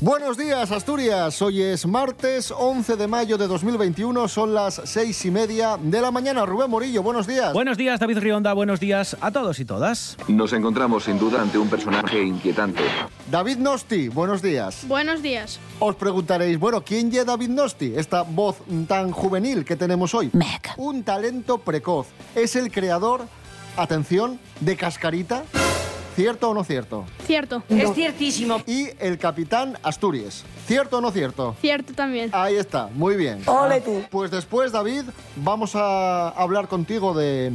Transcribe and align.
Buenos 0.00 0.36
días, 0.36 0.70
Asturias. 0.72 1.40
Hoy 1.40 1.62
es 1.62 1.86
martes 1.86 2.50
11 2.50 2.96
de 2.96 3.06
mayo 3.06 3.38
de 3.38 3.46
2021. 3.46 4.28
Son 4.28 4.52
las 4.52 4.82
seis 4.84 5.24
y 5.24 5.30
media 5.30 5.78
de 5.80 6.00
la 6.00 6.10
mañana. 6.10 6.44
Rubén 6.44 6.68
Morillo, 6.68 7.02
buenos 7.02 7.26
días. 7.26 7.52
Buenos 7.52 7.78
días, 7.78 8.00
David 8.00 8.18
Rionda. 8.18 8.52
Buenos 8.52 8.80
días 8.80 9.16
a 9.20 9.30
todos 9.30 9.60
y 9.60 9.64
todas. 9.64 10.16
Nos 10.28 10.52
encontramos 10.52 11.04
sin 11.04 11.18
duda 11.18 11.40
ante 11.40 11.58
un 11.58 11.68
personaje 11.68 12.22
inquietante. 12.22 12.82
David 13.30 13.58
Nosti, 13.58 14.08
buenos 14.08 14.42
días. 14.42 14.86
Buenos 14.86 15.22
días. 15.22 15.58
Os 15.78 15.94
preguntaréis, 15.96 16.58
bueno, 16.58 16.82
¿quién 16.82 17.14
es 17.14 17.24
David 17.24 17.48
Nosti? 17.48 17.94
Esta 17.96 18.22
voz 18.22 18.56
tan 18.88 19.10
juvenil 19.12 19.64
que 19.64 19.76
tenemos 19.76 20.12
hoy. 20.14 20.30
Un 20.76 21.04
talento 21.04 21.58
precoz. 21.58 22.08
Es 22.34 22.56
el 22.56 22.70
creador, 22.70 23.22
atención, 23.76 24.38
de 24.60 24.76
Cascarita. 24.76 25.44
¿Cierto 26.14 26.50
o 26.50 26.54
no 26.54 26.62
cierto? 26.62 27.04
Cierto. 27.26 27.62
Es 27.68 27.92
ciertísimo. 27.92 28.62
Y 28.66 28.88
el 29.00 29.18
capitán 29.18 29.76
Asturias. 29.82 30.44
¿Cierto 30.66 30.98
o 30.98 31.00
no 31.00 31.10
cierto? 31.10 31.56
Cierto 31.60 31.92
también. 31.92 32.30
Ahí 32.32 32.54
está, 32.54 32.88
muy 32.94 33.16
bien. 33.16 33.42
Ole 33.46 33.80
tú. 33.80 34.02
Pues 34.10 34.30
después, 34.30 34.70
David, 34.70 35.02
vamos 35.36 35.74
a 35.74 36.28
hablar 36.28 36.68
contigo 36.68 37.14
de, 37.14 37.52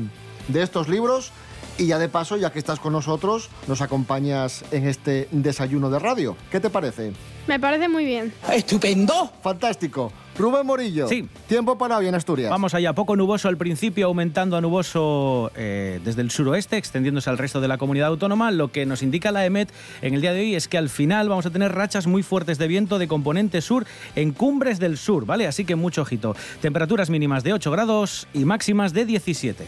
de 0.49 0.61
estos 0.61 0.89
libros 0.89 1.31
y 1.77 1.87
ya 1.87 1.97
de 1.97 2.09
paso, 2.09 2.35
ya 2.35 2.51
que 2.51 2.59
estás 2.59 2.79
con 2.79 2.91
nosotros, 2.91 3.49
nos 3.67 3.81
acompañas 3.81 4.65
en 4.71 4.85
este 4.87 5.29
desayuno 5.31 5.89
de 5.89 5.99
radio. 5.99 6.35
¿Qué 6.51 6.59
te 6.59 6.69
parece? 6.69 7.13
Me 7.47 7.59
parece 7.59 7.87
muy 7.87 8.03
bien. 8.03 8.33
Estupendo. 8.51 9.31
Fantástico. 9.41 10.11
Rubén 10.39 10.65
Morillo. 10.65 11.07
Sí. 11.09 11.27
Tiempo 11.47 11.77
para 11.77 11.97
hoy 11.97 12.07
en 12.07 12.15
Asturias. 12.15 12.49
Vamos 12.49 12.73
allá, 12.73 12.93
poco 12.93 13.17
nuboso 13.17 13.49
al 13.49 13.57
principio, 13.57 14.07
aumentando 14.07 14.55
a 14.55 14.61
nuboso 14.61 15.51
eh, 15.55 15.99
desde 16.05 16.21
el 16.21 16.31
suroeste, 16.31 16.77
extendiéndose 16.77 17.29
al 17.29 17.37
resto 17.37 17.59
de 17.59 17.67
la 17.67 17.77
comunidad 17.77 18.07
autónoma. 18.07 18.49
Lo 18.49 18.71
que 18.71 18.85
nos 18.85 19.03
indica 19.03 19.33
la 19.33 19.45
EMET 19.45 19.69
en 20.01 20.13
el 20.13 20.21
día 20.21 20.31
de 20.31 20.39
hoy 20.39 20.55
es 20.55 20.69
que 20.69 20.77
al 20.77 20.87
final 20.87 21.27
vamos 21.27 21.45
a 21.45 21.49
tener 21.49 21.73
rachas 21.73 22.07
muy 22.07 22.23
fuertes 22.23 22.57
de 22.57 22.67
viento 22.67 22.99
de 22.99 23.09
componente 23.09 23.59
sur 23.59 23.85
en 24.15 24.31
cumbres 24.31 24.79
del 24.79 24.97
sur, 24.97 25.25
¿vale? 25.25 25.45
Así 25.45 25.65
que 25.65 25.75
mucho 25.75 26.03
ojito. 26.03 26.35
Temperaturas 26.61 27.09
mínimas 27.09 27.43
de 27.43 27.51
8 27.51 27.69
grados 27.71 28.27
y 28.33 28.45
máximas 28.45 28.93
de 28.93 29.05
17. 29.05 29.65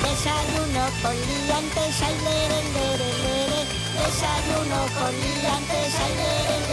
Desayuno 0.00 0.86
con 1.02 1.12
liantes, 1.12 2.02
ay, 2.02 2.14
lere, 2.24 2.62
lere, 2.72 3.10
lere. 3.22 3.60
Desayuno 4.02 4.80
con 4.98 5.12
liantes, 5.12 5.94
ay. 6.00 6.71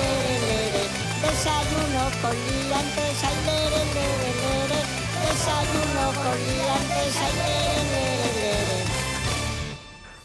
Desayuno 1.30 2.04
con 2.22 2.32
liantes, 2.32 3.24
ay, 3.24 3.36
lere, 3.46 3.86
lere, 3.94 4.30
lere. 4.42 4.82
Desayuno 5.30 6.06
con 6.24 6.38
liantes, 6.48 7.16
ay, 7.22 7.34
lere, 7.38 7.84
lere, 7.92 8.34
lere. 8.34 8.84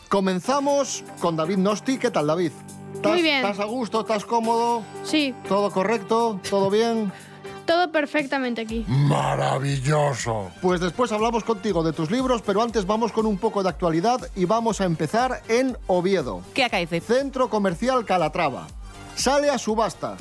Comenzamos 0.08 1.04
con 1.20 1.36
David 1.36 1.58
Nosti. 1.58 1.98
¿Qué 1.98 2.10
tal, 2.10 2.26
David? 2.26 2.52
¿Estás, 2.94 3.12
Muy 3.12 3.22
bien. 3.22 3.44
¿Estás 3.44 3.60
a 3.60 3.64
gusto? 3.64 4.00
¿Estás 4.00 4.24
cómodo? 4.24 4.82
Sí, 5.02 5.34
¿Todo 5.46 5.70
correcto? 5.70 6.40
¿Todo 6.48 6.70
bien? 6.70 7.12
todo 7.66 7.90
perfectamente 7.90 8.60
aquí. 8.60 8.84
Maravilloso. 8.88 10.50
Pues 10.60 10.80
después 10.80 11.12
hablamos 11.12 11.44
contigo 11.44 11.82
de 11.82 11.92
tus 11.94 12.10
libros, 12.10 12.42
pero 12.42 12.62
antes 12.62 12.86
vamos 12.86 13.10
con 13.12 13.24
un 13.24 13.38
poco 13.38 13.62
de 13.62 13.70
actualidad 13.70 14.20
y 14.36 14.44
vamos 14.44 14.80
a 14.82 14.84
empezar 14.84 15.42
en 15.48 15.76
Oviedo. 15.86 16.42
¿Qué 16.52 16.64
acaece? 16.64 17.00
Centro 17.00 17.48
Comercial 17.48 18.04
Calatrava. 18.04 18.66
Sale 19.14 19.48
a 19.48 19.56
subasta. 19.58 20.16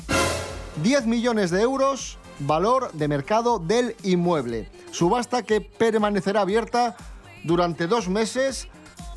10 0.82 1.06
millones 1.06 1.50
de 1.50 1.62
euros, 1.62 2.18
valor 2.40 2.90
de 2.92 3.08
mercado 3.08 3.58
del 3.58 3.96
inmueble. 4.02 4.68
Subasta 4.90 5.42
que 5.42 5.60
permanecerá 5.60 6.40
abierta 6.40 6.96
durante 7.44 7.86
dos 7.86 8.08
meses. 8.08 8.68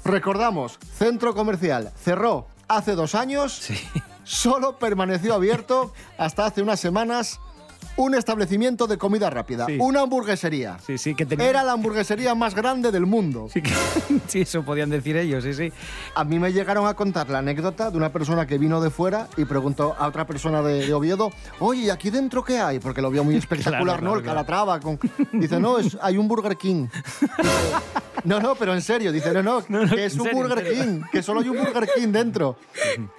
Recordamos, 0.05 0.77
Centro 0.97 1.33
Comercial 1.33 1.91
cerró 1.97 2.47
hace 2.67 2.93
dos 2.93 3.15
años. 3.15 3.67
Solo 4.23 4.77
permaneció 4.77 5.33
abierto 5.33 5.93
hasta 6.17 6.45
hace 6.45 6.61
unas 6.61 6.79
semanas 6.79 7.39
un 7.97 8.13
establecimiento 8.15 8.85
de 8.87 8.97
comida 8.97 9.29
rápida, 9.29 9.65
Sí. 9.65 9.77
una 9.79 10.01
hamburguesería. 10.01 10.77
Sí, 10.85 10.97
sí, 10.97 11.15
que 11.15 11.25
tenía... 11.25 11.47
Era 11.49 11.63
la 11.63 11.71
hamburguesería 11.73 12.35
más 12.35 12.53
grande 12.53 12.91
del 12.91 13.05
mundo. 13.05 13.47
Sí, 13.51 13.61
que- 13.61 13.73
sí, 14.27 14.41
eso 14.41 14.63
podían 14.63 14.89
decir 14.89 15.17
ellos, 15.17 15.43
sí, 15.43 15.53
sí. 15.53 15.71
A 16.15 16.23
mí 16.23 16.37
me 16.39 16.53
llegaron 16.53 16.85
a 16.87 16.93
contar 16.93 17.29
la 17.29 17.39
anécdota 17.39 17.89
de 17.89 17.97
una 17.97 18.11
persona 18.11 18.45
que 18.45 18.57
vino 18.57 18.81
de 18.81 18.89
fuera 18.89 19.27
y 19.37 19.45
preguntó 19.45 19.95
a 19.97 20.07
otra 20.07 20.25
persona 20.27 20.61
de, 20.61 20.85
de 20.85 20.93
Oviedo, 20.93 21.31
oye, 21.59 21.81
¿y 21.83 21.89
aquí 21.89 22.09
dentro 22.09 22.43
qué 22.43 22.59
hay? 22.59 22.79
Porque 22.79 23.01
lo 23.01 23.09
vio 23.09 23.23
muy 23.23 23.35
espectacular, 23.37 23.99
Claro, 23.99 24.01
¿no? 24.01 24.09
claro, 24.11 24.19
El 24.19 24.25
Calatrava. 24.25 24.79
Con... 24.79 24.99
Dice, 25.33 25.59
no, 25.59 25.79
es, 25.79 25.97
hay 26.01 26.17
un 26.17 26.27
Burger 26.27 26.55
King. 26.57 26.87
No, 28.27 28.39
no, 28.39 28.55
pero 28.55 28.73
en 28.73 28.81
serio. 28.81 29.11
Dice, 29.11 29.31
no, 29.33 29.41
no, 29.43 29.63
No, 29.69 29.85
no, 29.85 29.95
que 29.95 30.05
es 30.05 30.15
un 30.15 30.23
serio, 30.23 30.39
Burger. 30.43 30.73
King, 30.73 31.01
que 31.11 31.23
solo 31.23 31.39
hay 31.41 31.49
un 31.49 31.57
Burger 31.57 31.87
King 31.95 32.09
dentro. 32.09 32.57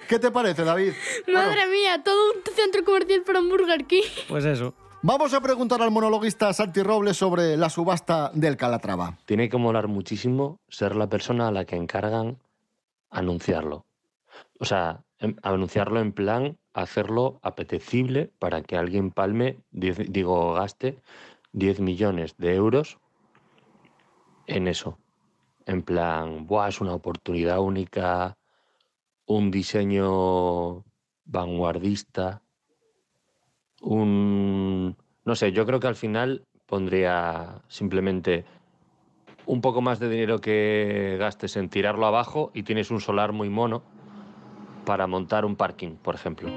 ¿Qué 0.07 0.19
te 0.19 0.31
parece, 0.31 0.63
David? 0.63 0.93
Madre 1.33 1.67
mía, 1.67 2.01
todo 2.03 2.15
un 2.33 2.43
centro 2.55 2.83
comercial 2.83 3.21
para 3.25 3.39
un 3.39 3.49
Burger 3.49 3.85
King. 3.85 4.03
Pues 4.27 4.45
eso. 4.45 4.73
Vamos 5.01 5.33
a 5.33 5.39
preguntar 5.39 5.81
al 5.81 5.91
monologuista 5.91 6.51
Santi 6.53 6.83
Robles 6.83 7.15
sobre 7.15 7.55
la 7.55 7.69
subasta 7.69 8.31
del 8.33 8.57
Calatrava. 8.57 9.17
Tiene 9.25 9.47
que 9.49 9.57
molar 9.57 9.87
muchísimo 9.87 10.59
ser 10.67 10.95
la 10.95 11.07
persona 11.07 11.47
a 11.47 11.51
la 11.51 11.63
que 11.65 11.77
encargan 11.77 12.37
anunciarlo. 13.09 13.85
O 14.59 14.65
sea, 14.65 15.03
em- 15.19 15.35
anunciarlo 15.41 15.99
en 16.01 16.11
plan 16.11 16.57
hacerlo 16.73 17.39
apetecible 17.43 18.31
para 18.39 18.61
que 18.61 18.77
alguien 18.77 19.11
palme, 19.11 19.57
diez- 19.71 20.07
digo, 20.09 20.53
gaste 20.53 20.99
10 21.53 21.79
millones 21.79 22.35
de 22.37 22.55
euros 22.55 22.99
en 24.49 24.67
eso. 24.67 24.99
En 25.65 25.83
plan, 25.83 26.47
Buah, 26.47 26.69
es 26.69 26.81
una 26.81 26.93
oportunidad 26.93 27.59
única, 27.59 28.35
un 29.25 29.51
diseño 29.51 30.83
vanguardista, 31.25 32.41
un... 33.81 34.97
No 35.25 35.35
sé, 35.35 35.51
yo 35.51 35.65
creo 35.65 35.79
que 35.79 35.87
al 35.87 35.95
final 35.95 36.43
pondría 36.65 37.61
simplemente 37.67 38.45
un 39.45 39.61
poco 39.61 39.81
más 39.81 39.99
de 39.99 40.09
dinero 40.09 40.39
que 40.39 41.17
gastes 41.19 41.55
en 41.55 41.69
tirarlo 41.69 42.05
abajo 42.05 42.51
y 42.53 42.63
tienes 42.63 42.91
un 42.91 42.99
solar 42.99 43.31
muy 43.31 43.49
mono 43.49 43.83
para 44.85 45.07
montar 45.07 45.45
un 45.45 45.55
parking, 45.55 45.95
por 45.95 46.15
ejemplo. 46.15 46.49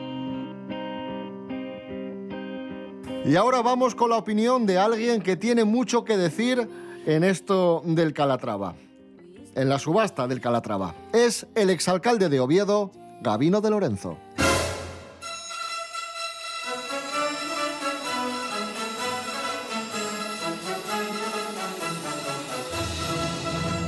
Y 3.24 3.36
ahora 3.36 3.62
vamos 3.62 3.94
con 3.94 4.10
la 4.10 4.16
opinión 4.16 4.66
de 4.66 4.78
alguien 4.78 5.22
que 5.22 5.36
tiene 5.36 5.64
mucho 5.64 6.04
que 6.04 6.16
decir 6.16 6.68
en 7.06 7.24
esto 7.24 7.82
del 7.84 8.12
Calatrava, 8.12 8.74
en 9.54 9.68
la 9.68 9.78
subasta 9.78 10.26
del 10.26 10.40
Calatrava. 10.40 10.94
Es 11.12 11.46
el 11.54 11.70
exalcalde 11.70 12.28
de 12.28 12.40
Oviedo, 12.40 12.92
Gabino 13.20 13.60
de 13.60 13.70
Lorenzo. 13.70 14.16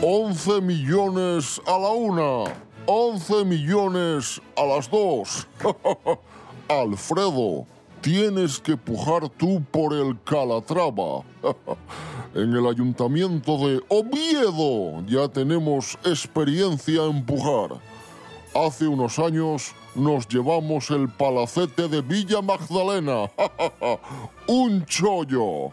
Once 0.07 0.61
millones 0.61 1.63
a 1.67 1.79
la 1.79 1.89
una. 1.89 2.45
Once 2.87 3.45
millones 3.45 4.41
a 4.55 4.65
las 4.65 4.91
dos. 4.91 5.47
Alfredo, 6.69 7.67
tienes 8.05 8.61
que 8.61 8.77
pujar 8.77 9.31
tú 9.31 9.63
por 9.71 9.95
el 9.95 10.21
Calatrava. 10.25 11.23
en 12.35 12.53
el 12.53 12.67
ayuntamiento 12.67 13.57
de 13.67 13.81
Oviedo 13.89 15.03
ya 15.07 15.27
tenemos 15.29 15.97
experiencia 16.05 17.03
en 17.07 17.25
pujar. 17.25 17.81
Hace 18.55 18.87
unos 18.87 19.19
años 19.19 19.73
nos 19.95 20.29
llevamos 20.29 20.91
el 20.91 21.09
palacete 21.09 21.89
de 21.89 22.03
Villa 22.03 22.43
Magdalena. 22.43 23.31
Un 24.49 24.85
chollo. 24.85 25.73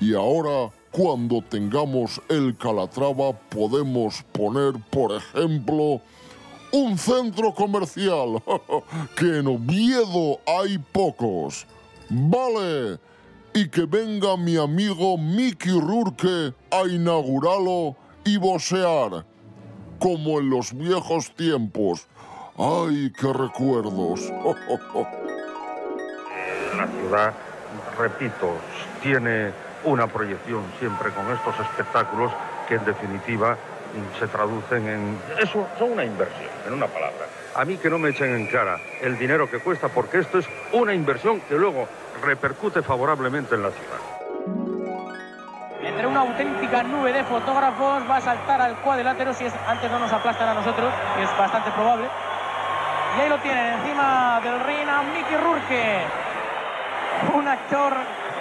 Y 0.00 0.14
ahora, 0.14 0.72
cuando 0.90 1.42
tengamos 1.42 2.20
el 2.28 2.56
Calatrava, 2.56 3.32
podemos 3.50 4.24
poner, 4.32 4.74
por 4.90 5.12
ejemplo, 5.12 6.00
un 6.72 6.98
centro 6.98 7.54
comercial, 7.54 8.42
que 9.16 9.38
en 9.38 9.46
Oviedo 9.46 10.40
hay 10.46 10.78
pocos. 10.78 11.66
Vale. 12.10 12.98
Y 13.54 13.68
que 13.68 13.86
venga 13.86 14.36
mi 14.36 14.56
amigo 14.56 15.16
Mickey 15.18 15.72
Rourke 15.72 16.54
a 16.70 16.86
inaugurarlo 16.86 17.96
y 18.24 18.36
vocear, 18.36 19.24
como 19.98 20.38
en 20.38 20.50
los 20.50 20.72
viejos 20.76 21.34
tiempos. 21.34 22.06
¡Ay, 22.56 23.12
qué 23.18 23.32
recuerdos! 23.32 24.30
La 26.76 26.86
ciudad, 26.86 27.34
repito, 27.98 28.52
tiene 29.02 29.52
una 29.84 30.06
proyección 30.06 30.62
siempre 30.78 31.10
con 31.12 31.30
estos 31.32 31.58
espectáculos 31.58 32.30
que 32.68 32.74
en 32.74 32.84
definitiva 32.84 33.56
se 34.18 34.26
traducen 34.26 34.88
en... 34.88 35.18
Eso 35.38 35.66
son 35.78 35.92
una 35.92 36.04
inversión, 36.04 36.50
en 36.66 36.72
una 36.74 36.86
palabra. 36.86 37.26
A 37.54 37.64
mí 37.64 37.76
que 37.76 37.90
no 37.90 37.98
me 37.98 38.10
echen 38.10 38.34
en 38.34 38.46
cara 38.46 38.78
el 39.00 39.18
dinero 39.18 39.50
que 39.50 39.58
cuesta, 39.58 39.88
porque 39.88 40.18
esto 40.18 40.38
es 40.38 40.46
una 40.72 40.94
inversión 40.94 41.40
que 41.42 41.54
luego 41.54 41.88
repercute 42.22 42.82
favorablemente 42.82 43.54
en 43.54 43.62
la 43.62 43.70
ciudad. 43.70 43.98
Entre 45.82 46.06
una 46.06 46.20
auténtica 46.20 46.82
nube 46.82 47.12
de 47.12 47.24
fotógrafos 47.24 48.02
va 48.08 48.16
a 48.16 48.20
saltar 48.20 48.60
al 48.60 48.76
cuadrilátero 48.76 49.32
si 49.34 49.46
es, 49.46 49.54
antes 49.66 49.90
no 49.90 49.98
nos 49.98 50.12
aplastan 50.12 50.48
a 50.48 50.54
nosotros, 50.54 50.92
que 51.16 51.22
es 51.22 51.38
bastante 51.38 51.70
probable. 51.70 52.08
Y 53.16 53.20
ahí 53.20 53.28
lo 53.28 53.38
tienen, 53.38 53.74
encima 53.74 54.40
del 54.42 54.60
ring 54.60 54.88
a 54.88 55.02
Mickey 55.02 55.36
Rourke, 55.36 56.02
un 57.34 57.48
actor 57.48 57.94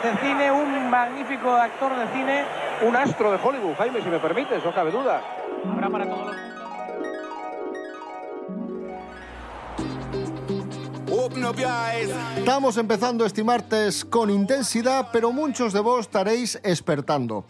de 0.04 0.18
cine, 0.18 0.52
un 0.52 0.90
magnífico 0.90 1.56
actor 1.56 1.96
de 1.96 2.08
cine. 2.08 2.67
Un 2.86 2.96
astro 2.96 3.32
de 3.32 3.40
Hollywood, 3.44 3.76
Jaime, 3.76 4.02
si 4.04 4.10
me 4.10 4.20
permites, 4.20 4.64
no 4.64 4.74
cabe 4.74 4.92
duda. 4.92 5.22
Habrá 5.72 5.90
para 5.90 6.06
todos 6.08 6.28
los 6.28 6.36
Estamos 12.38 12.78
empezando 12.78 13.26
este 13.26 13.44
martes 13.44 14.06
con 14.06 14.30
intensidad, 14.30 15.10
pero 15.12 15.32
muchos 15.32 15.74
de 15.74 15.80
vos 15.80 16.02
estaréis 16.02 16.60
espertando. 16.64 17.46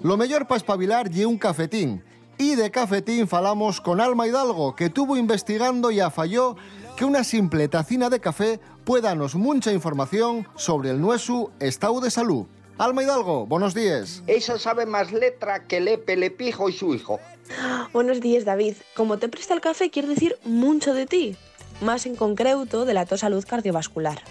Lo 0.00 0.16
mejor 0.16 0.46
para 0.46 0.56
espabilar 0.56 1.10
y 1.12 1.24
un 1.24 1.38
cafetín. 1.38 2.02
Y 2.36 2.54
de 2.54 2.70
cafetín 2.70 3.26
falamos 3.26 3.80
con 3.80 4.00
Alma 4.00 4.26
Hidalgo, 4.26 4.74
que 4.74 4.90
tuvo 4.90 5.16
investigando 5.16 5.90
y 5.90 6.00
afalló 6.00 6.56
que 6.96 7.04
una 7.04 7.24
simple 7.24 7.68
tacina 7.68 8.08
de 8.10 8.20
café 8.20 8.60
puede 8.84 9.02
darnos 9.02 9.34
mucha 9.34 9.72
información 9.72 10.46
sobre 10.56 10.90
el 10.90 11.00
nuestro 11.00 11.50
estado 11.60 12.00
de 12.00 12.10
salud. 12.10 12.46
Alma 12.78 13.02
Hidalgo, 13.02 13.44
buenos 13.44 13.74
días. 13.74 14.22
Esa 14.28 14.56
sabe 14.56 14.86
más 14.86 15.10
letra 15.10 15.66
que 15.66 15.80
Lepe, 15.80 16.16
Lepijo 16.16 16.68
y 16.68 16.72
su 16.72 16.94
hijo. 16.94 17.18
Buenos 17.92 18.20
días, 18.20 18.44
David. 18.44 18.74
Como 18.94 19.18
te 19.18 19.28
presta 19.28 19.52
el 19.52 19.60
café, 19.60 19.90
quiere 19.90 20.06
decir 20.06 20.38
mucho 20.44 20.94
de 20.94 21.06
ti, 21.06 21.36
más 21.80 22.06
en 22.06 22.14
concreto 22.14 22.84
de 22.84 22.94
la 22.94 23.04
tu 23.04 23.18
salud 23.18 23.44
cardiovascular. 23.44 24.22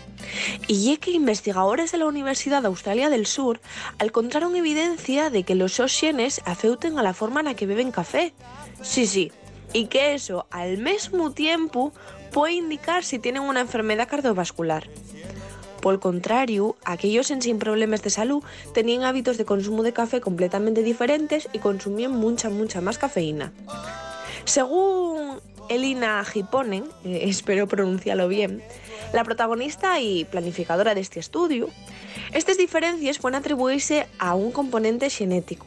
Y 0.70 0.94
es 0.94 1.00
que 1.00 1.12
investigadores 1.12 1.92
de 1.92 1.98
la 1.98 2.06
Universidad 2.06 2.62
de 2.62 2.70
Australia 2.70 3.10
del 3.10 3.26
Sur 3.26 3.60
encontraron 4.00 4.56
evidencia 4.56 5.30
de 5.30 5.44
que 5.44 5.56
los 5.56 5.74
xenes 5.74 6.42
afeuten 6.46 6.98
a 7.00 7.04
la 7.04 7.14
forma 7.14 7.42
en 7.42 7.48
la 7.48 7.54
que 7.56 7.66
beben 7.66 7.92
café. 7.92 8.34
Sí, 8.82 9.08
sí, 9.08 9.30
y 9.74 9.88
que 9.88 10.14
eso 10.14 10.48
al 10.52 10.78
mismo 10.78 11.32
tiempo 11.32 11.92
puede 12.32 12.54
indicar 12.54 13.04
si 13.04 13.20
tienen 13.20 13.42
una 13.42 13.60
enfermedad 13.60 14.08
cardiovascular. 14.08 14.88
Por 15.82 15.94
el 15.94 16.00
contrario, 16.00 16.76
aquellos 16.86 17.32
en 17.32 17.42
sin 17.42 17.60
problemas 17.60 18.02
de 18.02 18.10
salud 18.10 18.44
tenían 18.74 19.04
hábitos 19.04 19.38
de 19.38 19.46
consumo 19.46 19.84
de 19.84 19.94
café 19.94 20.22
completamente 20.22 20.84
diferentes 20.84 21.48
y 21.54 21.60
consumían 21.60 22.12
mucha, 22.12 22.50
mucha 22.50 22.82
más 22.82 22.98
cafeína. 22.98 23.52
Según 24.46 25.40
Elina 25.70 26.24
Giponen, 26.26 26.86
eh, 27.04 27.22
espero 27.24 27.68
pronunciarlo 27.68 28.28
bien, 28.28 28.64
la 29.14 29.24
protagonista 29.24 30.00
y 30.00 30.26
planificadora 30.26 30.96
de 30.96 31.02
este 31.02 31.20
estudio, 31.20 31.70
estas 32.34 32.58
diferencias 32.58 33.20
pueden 33.20 33.36
atribuirse 33.36 34.08
a 34.20 34.36
un 34.36 34.52
componente 34.52 35.10
genético. 35.10 35.66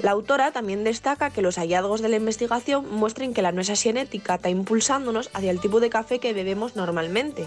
La 0.00 0.10
autora 0.10 0.50
también 0.50 0.82
destaca 0.82 1.30
que 1.30 1.42
los 1.42 1.56
hallazgos 1.58 2.02
de 2.02 2.08
la 2.08 2.16
investigación 2.16 2.90
muestran 2.90 3.34
que 3.34 3.42
la 3.42 3.52
nuestra 3.52 3.76
genética 3.76 4.34
está 4.34 4.50
impulsándonos 4.50 5.30
hacia 5.32 5.52
el 5.52 5.60
tipo 5.60 5.78
de 5.78 5.90
café 5.90 6.18
que 6.18 6.32
bebemos 6.32 6.74
normalmente 6.74 7.46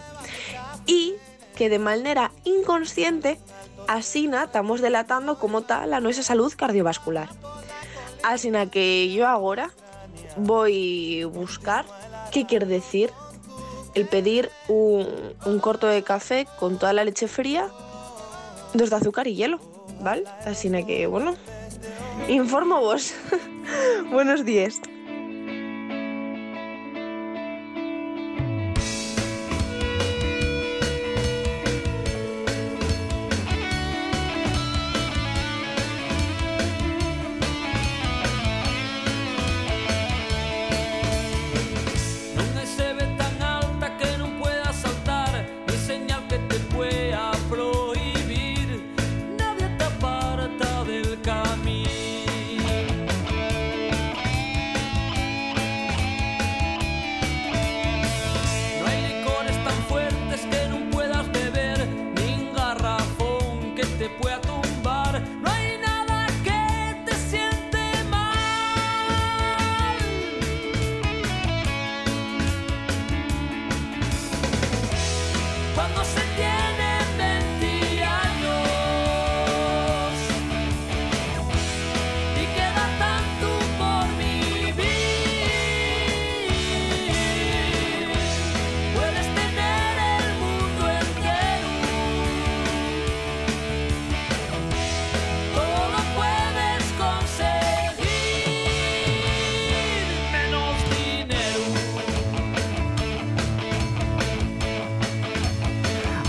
y 0.86 1.16
que 1.56 1.70
de 1.70 1.80
manera 1.80 2.32
inconsciente 2.44 3.40
así 3.88 4.30
estamos 4.44 4.82
delatando 4.82 5.40
cómo 5.40 5.60
está 5.60 5.86
la 5.86 6.00
nuestra 6.00 6.24
salud 6.24 6.54
cardiovascular. 6.56 7.30
Así 8.24 8.52
que 8.72 9.12
yo 9.12 9.28
ahora 9.28 9.72
voy 10.38 11.22
a 11.22 11.28
buscar 11.28 11.86
qué 12.32 12.46
quiere 12.46 12.66
decir 12.66 13.12
el 13.94 14.08
pedir 14.08 14.50
un, 14.68 15.08
un 15.46 15.60
corto 15.60 15.88
de 15.88 16.04
café 16.04 16.48
con 16.60 16.78
toda 16.78 16.92
la 16.94 17.04
leche 17.04 17.28
fría, 17.28 17.70
dos 18.74 18.90
de 18.90 18.96
azúcar 18.98 19.28
y 19.28 19.36
hielo, 19.36 19.60
¿vale? 20.02 20.26
Así 20.46 20.70
que, 20.86 21.08
bueno, 21.08 21.36
informo 22.28 22.80
vos. 22.82 23.14
Buenos 24.12 24.44
días. 24.44 24.82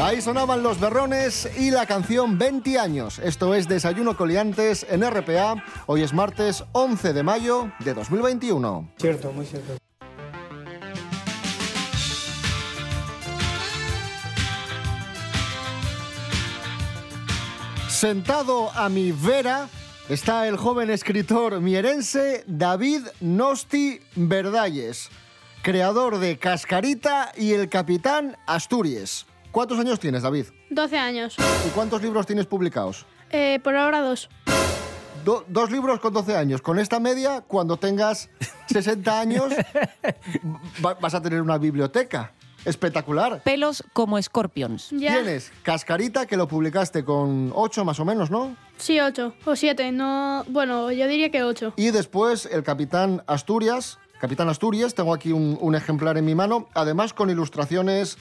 Ahí 0.07 0.23
sonaban 0.23 0.63
los 0.63 0.79
berrones 0.79 1.51
y 1.59 1.73
la 1.73 1.85
canción 1.85 2.39
20 2.39 2.79
años. 2.79 3.19
Esto 3.19 3.57
es 3.57 3.67
Desayuno 3.67 4.17
Coliantes 4.17 4.87
en 4.89 5.03
RPA. 5.03 5.57
Hoy 5.87 6.03
es 6.03 6.15
martes 6.15 6.63
11 6.71 7.13
de 7.13 7.25
mayo 7.25 7.73
de 7.81 7.93
2021. 7.93 8.89
Cierto, 8.99 9.33
muy 9.33 9.45
cierto. 9.45 9.77
Sentado 17.89 18.71
a 18.77 18.89
mi 18.89 19.11
vera 19.11 19.69
está 20.09 20.47
el 20.47 20.57
joven 20.57 20.91
escritor 20.91 21.61
mierense 21.61 22.45
David 22.47 23.09
Nosti 23.21 23.99
Verdalles, 24.15 25.11
creador 25.63 26.21
de 26.21 26.39
Cascarita 26.39 27.33
y 27.37 27.55
El 27.55 27.69
Capitán 27.69 28.37
Asturias. 28.47 29.27
¿Cuántos 29.57 29.79
años 29.79 29.99
tienes, 29.99 30.23
David? 30.23 30.45
12 30.69 30.99
años. 30.99 31.35
¿Y 31.67 31.71
cuántos 31.71 32.03
libros 32.03 32.27
tienes 32.27 32.45
publicados? 32.45 33.07
Eh, 33.31 33.59
por 33.65 33.75
ahora 33.75 34.03
dos. 34.03 34.29
Do- 35.25 35.47
dos 35.49 35.71
libros 35.71 35.99
con 35.99 36.13
12 36.13 36.37
años. 36.37 36.61
Con 36.61 36.79
esta 36.79 37.01
media, 37.01 37.41
cuando 37.41 37.79
tengas 37.79 38.29
60 38.67 39.19
años, 39.19 39.55
va- 40.85 40.93
vas 41.01 41.15
a 41.15 41.23
tener 41.23 41.41
una 41.41 41.57
biblioteca 41.57 42.35
espectacular. 42.67 43.41
Pelos 43.45 43.83
como 43.95 44.19
escorpions. 44.19 44.89
Tienes 44.91 45.51
Cascarita, 45.63 46.27
que 46.27 46.37
lo 46.37 46.47
publicaste 46.47 47.03
con 47.03 47.51
8 47.55 47.83
más 47.87 47.99
o 47.99 48.05
menos, 48.05 48.31
¿no? 48.31 48.55
Sí, 48.77 49.01
ocho 49.01 49.33
o 49.47 49.57
siete. 49.57 49.91
No, 49.91 50.45
bueno, 50.49 50.93
yo 50.93 51.09
diría 51.09 51.31
que 51.31 51.43
ocho. 51.45 51.73
Y 51.77 51.93
después 51.93 52.45
el 52.45 52.63
Capitán 52.63 53.23
Asturias. 53.27 53.99
Capitán 54.21 54.51
Asturias, 54.51 54.95
tengo 54.95 55.15
aquí 55.15 55.33
un, 55.33 55.57
un 55.61 55.75
ejemplar 55.75 56.17
en 56.19 56.25
mi 56.27 56.35
mano, 56.35 56.69
además 56.75 57.13
con 57.13 57.29
ilustraciones, 57.31 58.17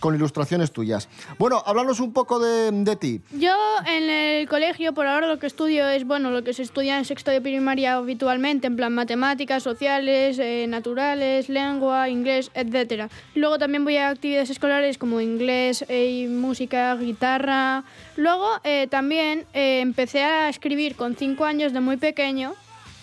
con 0.00 0.14
ilustraciones 0.14 0.72
tuyas. 0.72 1.08
Bueno, 1.38 1.62
háblanos 1.64 2.00
un 2.00 2.12
poco 2.12 2.38
de, 2.38 2.70
de 2.70 2.96
ti. 2.96 3.20
Yo 3.32 3.54
en 3.86 4.10
el 4.10 4.48
colegio 4.48 4.92
por 4.92 5.06
ahora 5.06 5.26
lo 5.26 5.38
que 5.38 5.46
estudio 5.46 5.88
es, 5.88 6.04
bueno, 6.04 6.30
lo 6.30 6.44
que 6.44 6.52
se 6.52 6.62
estudia 6.62 6.98
en 6.98 7.04
sexto 7.04 7.30
de 7.30 7.40
primaria 7.40 7.94
habitualmente, 7.94 8.66
en 8.66 8.76
plan 8.76 8.92
matemáticas, 8.94 9.62
sociales, 9.62 10.38
eh, 10.38 10.66
naturales, 10.68 11.48
lengua, 11.48 12.08
inglés, 12.08 12.50
etc. 12.54 13.10
Luego 13.34 13.58
también 13.58 13.84
voy 13.84 13.96
a 13.96 14.10
actividades 14.10 14.50
escolares 14.50 14.98
como 14.98 15.20
inglés 15.20 15.84
eh, 15.88 16.28
música, 16.28 16.94
guitarra. 16.96 17.84
Luego 18.16 18.48
eh, 18.64 18.86
también 18.90 19.44
eh, 19.54 19.80
empecé 19.80 20.22
a 20.24 20.48
escribir 20.48 20.94
con 20.96 21.16
cinco 21.16 21.44
años 21.44 21.72
de 21.72 21.80
muy 21.80 21.96
pequeño, 21.96 22.54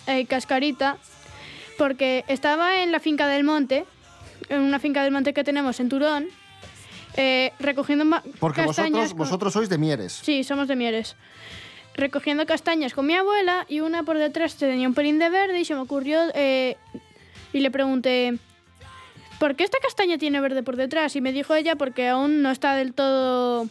eh, 0.06 0.26
cascarita. 0.26 0.96
porque 1.76 2.24
estaba 2.28 2.82
en 2.82 2.92
la 2.92 3.00
finca 3.00 3.26
del 3.26 3.42
monte, 3.44 3.84
en 4.48 4.60
una 4.60 4.78
finca 4.78 5.02
del 5.02 5.12
monte 5.12 5.32
que 5.34 5.42
tenemos 5.44 5.80
en 5.80 5.88
Turón, 5.88 6.26
eh, 7.16 7.52
recogiendo 7.60 8.04
Porque 8.40 8.62
castañas. 8.62 8.90
vosotros, 8.92 9.08
con- 9.10 9.18
vosotros 9.18 9.52
sois 9.52 9.68
de 9.68 9.78
Mieres. 9.78 10.12
Sí, 10.22 10.44
somos 10.44 10.68
de 10.68 10.76
Mieres. 10.76 11.16
Recogiendo 11.96 12.44
castañas 12.46 12.92
con 12.92 13.06
mi 13.06 13.14
abuela 13.14 13.66
y 13.68 13.80
una 13.80 14.02
por 14.02 14.18
detrás 14.18 14.56
tenía 14.56 14.88
un 14.88 14.94
pelín 14.94 15.18
de 15.20 15.30
verde 15.30 15.60
y 15.60 15.64
se 15.64 15.74
me 15.74 15.80
ocurrió 15.80 16.18
eh, 16.34 16.76
y 17.52 17.60
le 17.60 17.70
pregunté, 17.70 18.36
¿por 19.38 19.54
qué 19.54 19.62
esta 19.62 19.78
castaña 19.78 20.18
tiene 20.18 20.40
verde 20.40 20.64
por 20.64 20.74
detrás? 20.76 21.14
Y 21.14 21.20
me 21.20 21.30
dijo 21.32 21.54
ella 21.54 21.76
porque 21.76 22.08
aún 22.08 22.42
no 22.42 22.50
está 22.50 22.74
del 22.74 22.94
todo, 22.94 23.68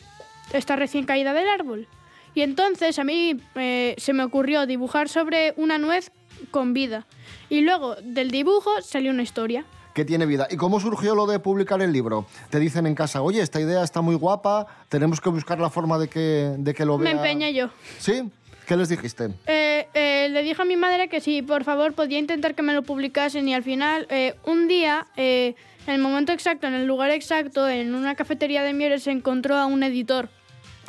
está 0.54 0.78
recién 0.78 1.06
caída 1.06 1.34
del 1.34 1.50
árbol. 1.50 1.88
Y 2.34 2.42
entonces 2.42 2.98
a 2.98 3.04
mí 3.04 3.36
eh, 3.56 3.94
se 3.98 4.14
me 4.14 4.24
ocurrió 4.24 4.66
dibujar 4.66 5.10
sobre 5.10 5.54
una 5.58 5.78
nuez 5.78 6.12
con 6.50 6.74
vida. 6.74 7.06
Y 7.50 7.60
luego 7.62 7.96
del 8.02 8.32
dibujo 8.32 8.82
salió 8.82 9.12
una 9.12 9.22
historia. 9.24 9.66
Que 9.94 10.06
tiene 10.06 10.26
vida. 10.26 10.48
¿Y 10.50 10.58
cómo 10.58 10.80
surgió 10.80 11.16
lo 11.16 11.26
de 11.28 11.40
publicar 11.40 11.82
el 11.82 11.92
libro? 11.92 12.26
Te 12.50 12.60
dicen 12.60 12.86
en 12.88 12.96
casa, 12.96 13.22
oye, 13.22 13.42
esta 13.42 13.60
idea 13.62 13.84
está 13.84 14.02
muy 14.02 14.16
guapa, 14.16 14.68
tenemos 14.90 15.22
que 15.22 15.30
buscar 15.30 15.60
la 15.60 15.70
forma 15.70 15.98
de 15.98 16.08
que, 16.08 16.56
de 16.58 16.74
que 16.74 16.86
lo 16.86 16.98
Me 16.98 17.06
vea. 17.06 17.14
empeñé 17.14 17.54
yo. 17.54 17.70
¿Sí? 18.00 18.30
¿Qué 18.68 18.78
les 18.78 18.90
dijiste? 18.90 19.30
Eh, 19.46 19.88
eh, 19.94 20.30
le 20.32 20.42
dije 20.42 20.62
a 20.62 20.66
mi 20.66 20.78
madre 20.78 21.10
que 21.10 21.20
si 21.20 21.42
por 21.42 21.64
favor 21.66 21.94
podía 21.94 22.18
intentar 22.18 22.56
que 22.56 22.62
me 22.62 22.74
lo 22.74 22.82
publicasen 22.84 23.48
y 23.50 23.54
al 23.54 23.64
final 23.64 24.08
eh, 24.10 24.36
un 24.46 24.68
día, 24.68 25.06
eh, 25.18 25.56
en 25.86 25.94
el 25.96 26.00
momento 26.02 26.32
exacto, 26.32 26.66
en 26.68 26.74
el 26.74 26.88
lugar 26.88 27.12
exacto, 27.12 27.68
en 27.68 27.94
una 27.94 28.16
cafetería 28.16 28.64
de 28.64 28.74
Mieres 28.74 29.04
se 29.04 29.12
encontró 29.12 29.58
a 29.58 29.66
un 29.66 29.84
editor. 29.84 30.30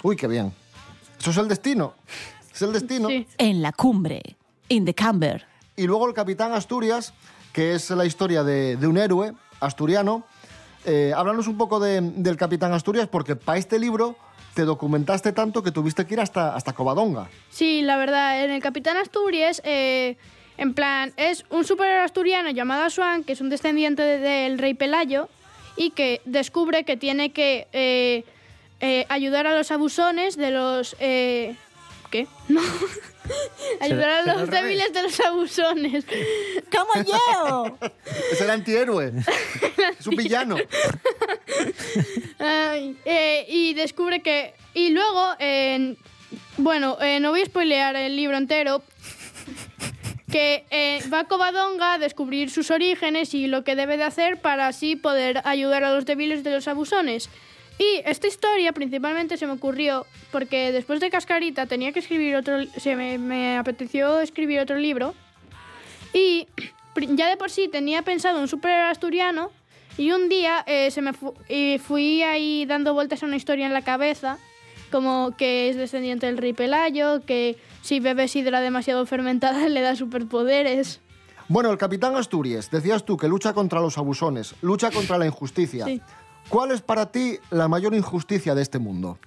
Uy, 0.05 0.15
qué 0.17 0.29
bien. 0.29 0.53
Eso 1.19 1.31
es 1.31 1.37
el 1.37 1.49
destino. 1.49 1.95
Es 2.55 2.63
el 2.63 2.73
destino. 2.73 3.09
En 3.39 3.61
la 3.63 3.73
cumbre, 3.73 4.23
in 4.69 4.85
the 4.85 4.95
camber. 4.95 5.45
Y 5.77 5.89
luego 5.89 6.07
el 6.07 6.15
Capitán 6.15 6.53
Asturias, 6.53 7.13
que 7.55 7.75
es 7.75 7.89
la 7.91 8.05
historia 8.05 8.43
de, 8.43 8.77
un 8.87 8.99
héroe 8.99 9.33
asturiano. 9.61 10.25
Eh, 10.85 11.13
háblanos 11.17 11.47
un 11.47 11.57
poco 11.57 11.81
de- 11.81 12.01
del 12.03 12.37
Capitán 12.37 12.73
Asturias, 12.75 13.09
porque 13.09 13.37
para 13.37 13.57
este 13.59 13.79
libro 13.79 14.17
te 14.55 14.63
documentaste 14.65 15.33
tanto 15.33 15.63
que 15.63 15.71
tuviste 15.71 16.05
que 16.05 16.15
ir 16.15 16.21
hasta, 16.21 16.55
hasta 16.55 16.73
Covadonga. 16.75 17.29
Sí, 17.51 17.81
la 17.83 17.97
verdad, 17.97 18.45
en 18.45 18.51
el 18.51 18.61
Capitán 18.61 18.97
Asturias, 18.97 19.63
eh, 19.65 20.17
en 20.59 20.75
plan, 20.75 21.13
es 21.17 21.45
un 21.49 21.65
superhéroe 21.65 22.03
asturiano 22.05 22.51
llamado 22.51 22.91
Swan, 22.91 23.23
que 23.25 23.33
es 23.33 23.41
un 23.41 23.49
descendiente 23.51 24.03
de- 24.03 24.19
del 24.19 24.59
rey 24.59 24.75
Pelayo, 24.75 25.29
y 25.77 25.91
que 25.91 26.21
descubre 26.25 26.85
que 26.85 26.97
tiene 26.97 27.31
que 27.33 27.67
eh, 27.73 28.25
eh, 28.81 29.07
ayudar 29.09 29.47
a 29.47 29.57
los 29.57 29.71
abusones 29.71 30.37
de 30.37 30.51
los... 30.51 30.97
¿Qué? 30.99 32.27
No. 32.49 32.61
Ayudar 33.81 34.11
a 34.11 34.35
los 34.35 34.51
débiles 34.51 34.93
de 34.93 35.03
los 35.03 35.21
abusones. 35.21 36.05
¡Como 36.71 37.05
yo! 37.05 37.79
Es 38.33 38.41
el 38.41 38.51
antihéroe. 38.51 39.13
es 39.99 40.07
un 40.07 40.17
villano. 40.17 40.57
Ay, 42.39 42.97
eh, 43.05 43.47
y 43.49 43.75
descubre 43.75 44.21
que... 44.21 44.55
Y 44.75 44.91
luego, 44.91 45.35
eh, 45.39 45.97
bueno, 46.57 46.97
eh, 47.01 47.21
no 47.21 47.31
voy 47.31 47.43
a 47.43 47.47
spoilear 47.47 47.97
el 47.97 48.17
libro 48.17 48.37
entero, 48.37 48.83
que 50.35 50.65
eh, 50.71 51.01
va 51.13 51.21
a 51.21 51.25
Covadonga 51.25 51.95
a 51.95 51.99
descubrir 51.99 52.51
sus 52.51 52.73
orígenes 52.73 53.35
y 53.35 53.47
lo 53.47 53.63
que 53.63 53.77
debe 53.77 53.97
de 53.97 54.03
hacer 54.03 54.41
para 54.41 54.67
así 54.67 54.97
poder 54.97 55.41
ayudar 55.45 55.85
a 55.85 55.93
los 55.95 56.07
débiles 56.07 56.43
de 56.43 56.51
los 56.51 56.67
abusones. 56.67 57.31
Y 57.79 58.03
esta 58.05 58.27
historia 58.29 58.73
principalmente 58.73 59.37
se 59.37 59.47
me 59.47 59.53
ocurrió 59.53 60.07
porque 60.31 60.71
después 60.73 61.01
de 61.01 61.11
Cascarita 61.11 61.67
tenía 61.67 61.93
que 61.93 61.99
escribir 61.99 62.37
otro... 62.37 62.59
Se 62.77 62.95
me, 62.95 63.19
me 63.19 63.57
apeteció 63.59 64.21
escribir 64.21 64.61
otro 64.61 64.77
libro 64.79 65.15
y 66.13 66.47
ya 67.11 67.29
de 67.29 67.37
por 67.37 67.51
sí 67.51 67.69
tenía 67.69 68.03
pensado 68.03 68.41
un 68.41 68.47
superhéroe 68.49 68.91
asturiano 68.91 69.51
y 69.99 70.13
un 70.13 70.29
día 70.29 70.63
eh, 70.67 70.91
se 70.93 71.03
me 71.03 71.13
fu- 71.13 71.35
y 71.49 71.79
fui 71.79 72.23
ahí 72.23 72.65
dando 72.67 72.95
vueltas 72.95 73.23
a 73.23 73.27
una 73.27 73.37
historia 73.37 73.67
en 73.67 73.73
la 73.73 73.83
cabeza, 73.83 74.39
como 74.91 75.35
que 75.37 75.69
es 75.69 75.77
descendiente 75.77 76.27
del 76.27 76.39
rey 76.39 76.53
Pelayo, 76.53 77.25
que 77.25 77.57
si 77.83 77.99
bebe 78.01 78.27
sidra 78.29 78.61
demasiado 78.61 79.05
fermentada 79.07 79.69
le 79.69 79.81
da 79.81 79.95
superpoderes. 79.97 81.01
Bueno, 81.49 81.71
el 81.71 81.77
Capitán 81.79 82.17
Asturias, 82.17 82.71
decías 82.71 83.05
tú 83.05 83.17
que 83.17 83.29
lucha 83.29 83.53
contra 83.53 83.81
los 83.81 83.99
abusones, 83.99 84.55
lucha 84.63 84.91
contra 84.91 85.19
la 85.19 85.27
injusticia. 85.27 85.85
Sí. 85.85 86.01
¿Cuál 86.49 86.71
es 86.71 86.81
para 86.81 87.11
ti 87.11 87.39
la 87.51 87.69
mayor 87.69 87.95
injusticia 87.95 88.55
de 88.55 88.63
este 88.63 88.79
mundo? 88.79 89.19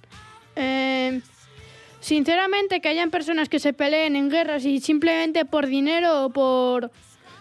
Eh, 0.56 1.20
sinceramente, 2.00 2.80
que 2.80 2.88
hayan 2.88 3.10
personas 3.10 3.48
que 3.48 3.58
se 3.58 3.72
peleen 3.72 4.16
en 4.16 4.30
guerras 4.30 4.64
y 4.64 4.80
simplemente 4.80 5.44
por 5.44 5.66
dinero 5.66 6.24
o 6.24 6.30
por, 6.30 6.90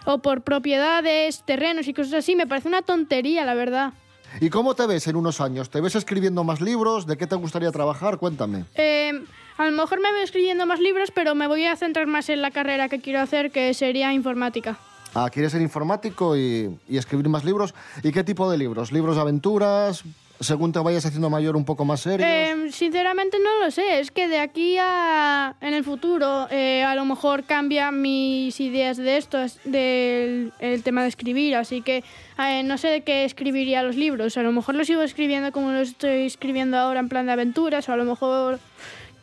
o 0.06 0.20
por 0.20 0.42
propiedades, 0.42 1.44
terrenos 1.46 1.88
y 1.88 1.94
cosas 1.94 2.14
así, 2.16 2.36
me 2.36 2.48
parece 2.48 2.68
una 2.68 2.82
tontería, 2.82 3.46
la 3.46 3.54
verdad. 3.54 3.94
¿Y 4.42 4.50
cómo 4.50 4.76
te 4.76 4.86
ves 4.86 5.08
en 5.08 5.16
unos 5.16 5.42
años? 5.42 5.70
¿Te 5.70 5.82
ves 5.82 5.96
escribiendo 5.96 6.44
más 6.44 6.62
libros? 6.62 7.08
¿De 7.08 7.18
qué 7.18 7.28
te 7.28 7.36
gustaría 7.36 7.72
trabajar? 7.72 8.18
Cuéntame. 8.18 8.66
Eh, 8.76 9.12
a 9.58 9.66
lo 9.66 9.72
mejor 9.72 10.02
me 10.02 10.12
voy 10.12 10.22
escribiendo 10.22 10.66
más 10.66 10.80
libros, 10.80 11.12
pero 11.12 11.34
me 11.34 11.48
voy 11.48 11.66
a 11.66 11.76
centrar 11.76 12.08
más 12.08 12.30
en 12.30 12.42
la 12.42 12.52
carrera 12.52 12.90
que 12.90 13.00
quiero 13.00 13.22
hacer, 13.22 13.52
que 13.52 13.74
sería 13.74 14.14
informática. 14.14 14.78
Ah, 15.14 15.30
¿quieres 15.32 15.52
ser 15.52 15.62
informático 15.62 16.38
y, 16.38 16.78
escribir 16.90 17.28
más 17.30 17.44
libros? 17.44 17.74
¿Y 18.04 18.12
qué 18.12 18.24
tipo 18.24 18.50
de 18.52 18.58
libros? 18.58 18.92
¿Libros 18.92 19.16
de 19.16 19.22
aventuras? 19.22 20.04
Según 20.40 20.72
te 20.72 20.78
vayas 20.78 21.04
haciendo 21.04 21.32
mayor, 21.32 21.56
un 21.56 21.66
poco 21.66 21.84
más 21.84 22.02
serios. 22.02 22.30
Eh, 22.30 22.70
sinceramente 22.72 23.38
no 23.44 23.66
lo 23.66 23.72
sé, 23.72 24.00
es 24.00 24.12
que 24.12 24.28
de 24.28 24.38
aquí 24.38 24.78
a 24.80 25.56
en 25.62 25.74
el 25.74 25.84
futuro 25.84 26.48
eh, 26.52 26.84
a 26.84 26.94
lo 26.94 27.06
mejor 27.06 27.46
cambian 27.46 28.00
mis 28.04 28.60
ideas 28.60 28.98
de 28.98 29.18
esto, 29.18 29.40
es- 29.42 29.60
del 29.64 30.54
el 30.60 30.84
tema 30.84 31.02
de 31.02 31.08
escribir, 31.08 31.56
así 31.56 31.82
que 31.82 32.04
eh, 32.38 32.62
no 32.64 32.78
sé 32.78 32.90
de 32.90 33.02
qué 33.02 33.26
escribiría 33.26 33.82
los 33.82 33.96
libros, 33.96 34.38
a 34.38 34.44
lo 34.44 34.52
mejor 34.52 34.76
los 34.76 34.86
sigo 34.86 35.02
escribiendo 35.02 35.52
como 35.52 35.72
los 35.72 35.90
estoy 35.90 36.28
escribiendo 36.28 36.78
ahora 36.78 37.00
en 37.00 37.10
plan 37.10 37.26
de 37.26 37.32
aventuras, 37.32 37.90
o 37.90 37.94
a 37.94 37.98
lo 37.98 38.06
mejor 38.06 38.60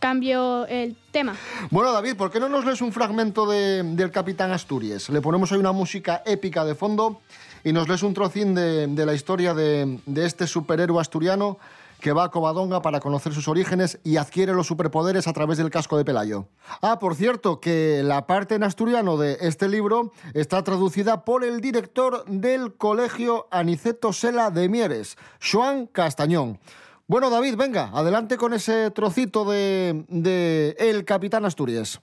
cambio 0.09 0.67
el 0.67 0.95
tema. 1.13 1.35
Bueno, 1.71 1.91
David, 1.91 2.17
¿por 2.17 2.31
qué 2.31 2.39
no 2.39 2.51
nos 2.51 2.67
lees 2.67 2.83
un 2.83 2.93
fragmento 2.93 3.47
de- 3.47 3.83
del 3.83 4.11
Capitán 4.11 4.53
Asturias? 4.53 5.09
Le 5.09 5.23
ponemos 5.23 5.51
ahí 5.51 5.57
una 5.59 5.73
música 5.73 6.23
épica 6.27 6.63
de 6.67 6.75
fondo 6.75 7.23
y 7.65 7.73
nos 7.73 7.89
lees 7.89 8.03
un 8.03 8.13
trocín 8.13 8.55
de, 8.55 8.87
de 8.87 9.07
la 9.07 9.15
historia 9.15 9.55
de, 9.55 9.99
de 10.05 10.27
este 10.27 10.47
superhéroe 10.47 11.01
asturiano 11.01 11.57
que 12.03 12.13
va 12.13 12.25
a 12.25 12.31
Covadonga 12.31 12.83
para 12.83 13.01
conocer 13.01 13.33
sus 13.33 13.49
orígenes 13.49 13.99
y 14.05 14.19
adquiere 14.19 14.53
los 14.53 14.67
superpoderes 14.67 15.27
a 15.27 15.33
través 15.33 15.57
del 15.57 15.71
casco 15.71 15.97
de 15.97 16.05
Pelayo. 16.05 16.49
Ah, 16.83 16.99
por 16.99 17.15
cierto, 17.15 17.59
que 17.59 18.03
la 18.05 18.27
parte 18.27 18.57
en 18.57 18.63
asturiano 18.63 19.17
de 19.17 19.39
este 19.41 19.69
libro 19.71 20.13
está 20.35 20.63
traducida 20.63 21.25
por 21.25 21.45
el 21.45 21.63
director 21.63 22.27
del 22.27 22.75
Colegio 22.75 23.47
Aniceto 23.51 24.13
Sela 24.13 24.51
de 24.51 24.69
Mieres, 24.69 25.17
Joan 25.41 25.87
Castañón. 25.87 26.59
Bueno, 27.07 27.29
David, 27.29 27.57
venga, 27.57 27.91
adelante 27.93 28.39
con 28.39 28.55
ese 28.55 28.91
trocito 28.91 29.45
de, 29.45 30.07
de 30.09 30.75
El 30.79 31.05
Capitán 31.05 31.45
Asturias. 31.45 32.01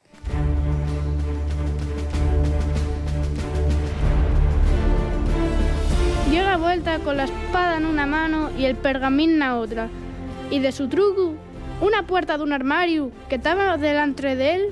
La 6.31 6.57
vuelta 6.57 6.99
con 6.99 7.15
la 7.15 7.23
espada 7.23 7.77
en 7.77 7.85
una 7.85 8.05
mano 8.05 8.51
y 8.57 8.65
el 8.65 8.75
pergamín 8.75 9.31
en 9.31 9.39
la 9.39 9.57
otra. 9.57 9.89
Y 10.49 10.59
de 10.59 10.73
su 10.73 10.89
truco, 10.89 11.33
una 11.79 12.05
puerta 12.05 12.37
de 12.37 12.43
un 12.43 12.51
armario 12.51 13.09
que 13.29 13.35
estaba 13.35 13.77
delante 13.77 14.35
de 14.35 14.55
él, 14.55 14.69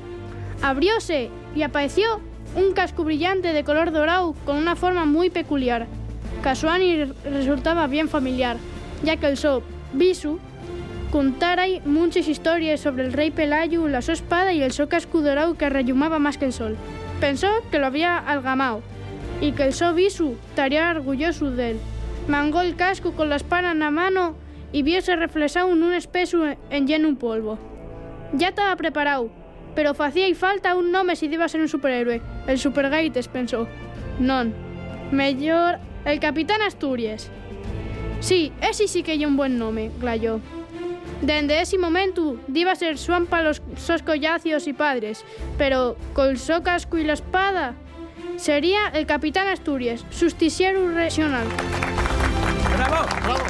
abrióse 0.62 1.30
y 1.56 1.62
apareció 1.62 2.20
un 2.56 2.74
casco 2.74 3.06
brillante 3.06 3.54
de 3.54 3.64
color 3.64 3.92
dorado 3.92 4.36
con 4.46 4.58
una 4.58 4.76
forma 4.76 5.06
muy 5.06 5.30
peculiar. 5.30 5.88
Casuani 6.44 7.06
resultaba 7.24 7.88
bien 7.88 8.10
familiar, 8.10 8.58
ya 9.04 9.16
que 9.16 9.28
el 9.28 9.38
so 9.38 9.64
Bisu 9.94 10.40
contara 11.12 11.64
ahí 11.64 11.82
muchas 11.86 12.28
historias 12.28 12.80
sobre 12.80 13.06
el 13.06 13.14
rey 13.14 13.32
Pelayo, 13.32 13.88
la 13.88 14.02
su 14.02 14.12
espada 14.12 14.54
y 14.54 14.62
el 14.62 14.72
so 14.72 14.88
casco 14.88 15.22
dorado 15.22 15.56
que 15.56 15.70
rellumaba 15.70 16.20
más 16.20 16.38
que 16.38 16.46
el 16.46 16.54
sol. 16.54 16.78
Pensó 17.20 17.48
que 17.72 17.80
lo 17.80 17.88
había 17.88 18.18
algamado 18.18 18.82
y 19.42 19.54
que 19.54 19.64
el 19.64 19.74
so 19.74 19.94
Bisu 19.94 20.36
estaría 20.50 20.92
orgulloso 20.92 21.52
de 21.52 21.72
él. 21.72 21.80
Mangó 22.28 22.62
el 22.62 22.76
casco 22.76 23.14
con 23.14 23.30
la 23.30 23.38
espada 23.38 23.72
en 23.72 23.80
la 23.80 23.90
mano 23.90 24.36
y 24.72 24.84
viose 24.84 25.16
reflejado 25.16 25.72
en 25.72 25.82
un 25.82 25.94
espeso 25.94 26.44
en 26.70 26.88
lleno 26.88 27.10
un 27.10 27.16
polvo. 27.16 27.58
Ya 28.34 28.50
estaba 28.50 28.76
preparado, 28.76 29.32
pero 29.76 29.92
hacía 29.98 30.28
y 30.28 30.36
falta 30.36 30.76
un 30.76 30.92
nombre 30.92 31.16
si 31.16 31.26
iba 31.26 31.48
ser 31.48 31.62
un 31.62 31.68
superhéroe. 31.68 32.22
El 32.48 32.60
Supergaites 32.60 33.28
pensó. 33.28 33.68
Non. 34.20 34.54
Mejor 35.12 35.80
el 36.06 36.20
Capitán 36.20 36.62
Asturias. 36.62 37.32
Sí, 38.20 38.52
ese 38.62 38.88
sí 38.88 39.04
que 39.04 39.14
hay 39.14 39.26
un 39.26 39.38
buen 39.38 39.58
nombre, 39.58 39.92
glayó. 40.00 40.40
Dende 41.22 41.60
ese 41.62 41.78
momento 41.78 42.38
diba 42.48 42.72
a 42.72 42.76
ser 42.76 42.98
Swan 42.98 43.26
para 43.26 43.44
los 43.44 43.62
sos 43.78 44.04
collacios 44.04 44.68
y 44.68 44.74
padres, 44.74 45.26
pero 45.58 45.98
col 46.14 46.38
so 46.38 46.64
casco 46.64 46.98
y 46.98 47.04
la 47.04 47.14
espada 47.14 47.76
sería 48.38 48.88
el 48.94 49.06
Capitán 49.06 49.48
Asturias, 49.48 50.06
justiciero 50.18 50.92
regional. 50.92 51.46
¡Bravo! 52.78 53.06
¡Bravo! 53.24 53.44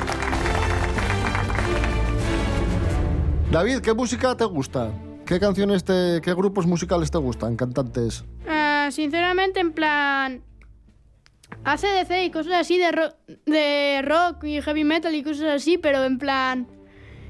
David, 3.51 3.79
¿qué 3.79 3.93
música 3.93 4.35
te 4.35 4.45
gusta? 4.45 4.91
¿Qué 5.25 5.39
canciones 5.39 5.83
te, 5.83 6.21
qué 6.23 6.33
grupos 6.33 6.65
musicales 6.65 7.11
te 7.11 7.17
gustan, 7.19 7.55
cantantes? 7.55 8.25
Ah, 8.47 8.89
sinceramente, 8.91 9.59
en 9.59 9.73
plan, 9.73 10.41
ACDC 11.63 12.25
y 12.25 12.31
cosas 12.31 12.53
así 12.53 12.77
de, 12.77 12.91
ro- 12.91 13.15
de 13.45 14.01
rock 14.03 14.43
y 14.45 14.61
heavy 14.61 14.83
metal 14.83 15.13
y 15.15 15.23
cosas 15.23 15.47
así, 15.61 15.77
pero 15.77 16.03
en 16.03 16.17
plan... 16.17 16.67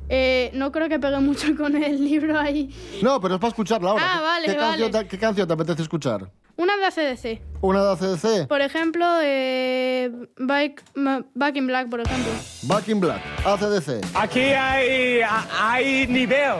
eh, 0.09 0.49
no 0.53 0.71
creo 0.71 0.87
que 0.89 0.99
pegue 0.99 1.19
mucho 1.19 1.47
con 1.57 1.75
el 1.81 2.03
libro 2.03 2.37
ahí. 2.39 2.69
No, 3.01 3.19
pero 3.21 3.35
es 3.35 3.39
para 3.41 3.49
escucharla 3.49 3.91
ahora. 3.91 4.03
Ah, 4.05 4.15
¿Qué- 4.17 4.23
vale, 4.23 4.45
¿Qué, 4.47 4.55
Canción, 4.55 4.91
vale. 4.91 5.03
te, 5.05 5.09
qué 5.09 5.17
canción 5.19 5.47
te 5.47 5.53
apetece 5.53 5.81
escuchar? 5.83 6.31
Una 6.57 6.75
de 6.75 6.85
ACDC. 6.87 7.41
¿Una 7.61 7.83
de 7.83 7.91
ACDC? 7.93 8.47
Por 8.47 8.59
ejemplo, 8.61 9.05
eh, 9.23 10.11
Back, 10.37 10.83
Back 11.33 11.55
in 11.55 11.67
Black, 11.67 11.89
por 11.89 12.01
ejemplo. 12.01 12.31
Back 12.63 12.87
in 12.89 12.99
Black, 12.99 13.21
ACDC. 13.45 14.05
Aquí 14.15 14.41
hay, 14.41 15.21
hay 15.57 16.05
nivel. 16.07 16.55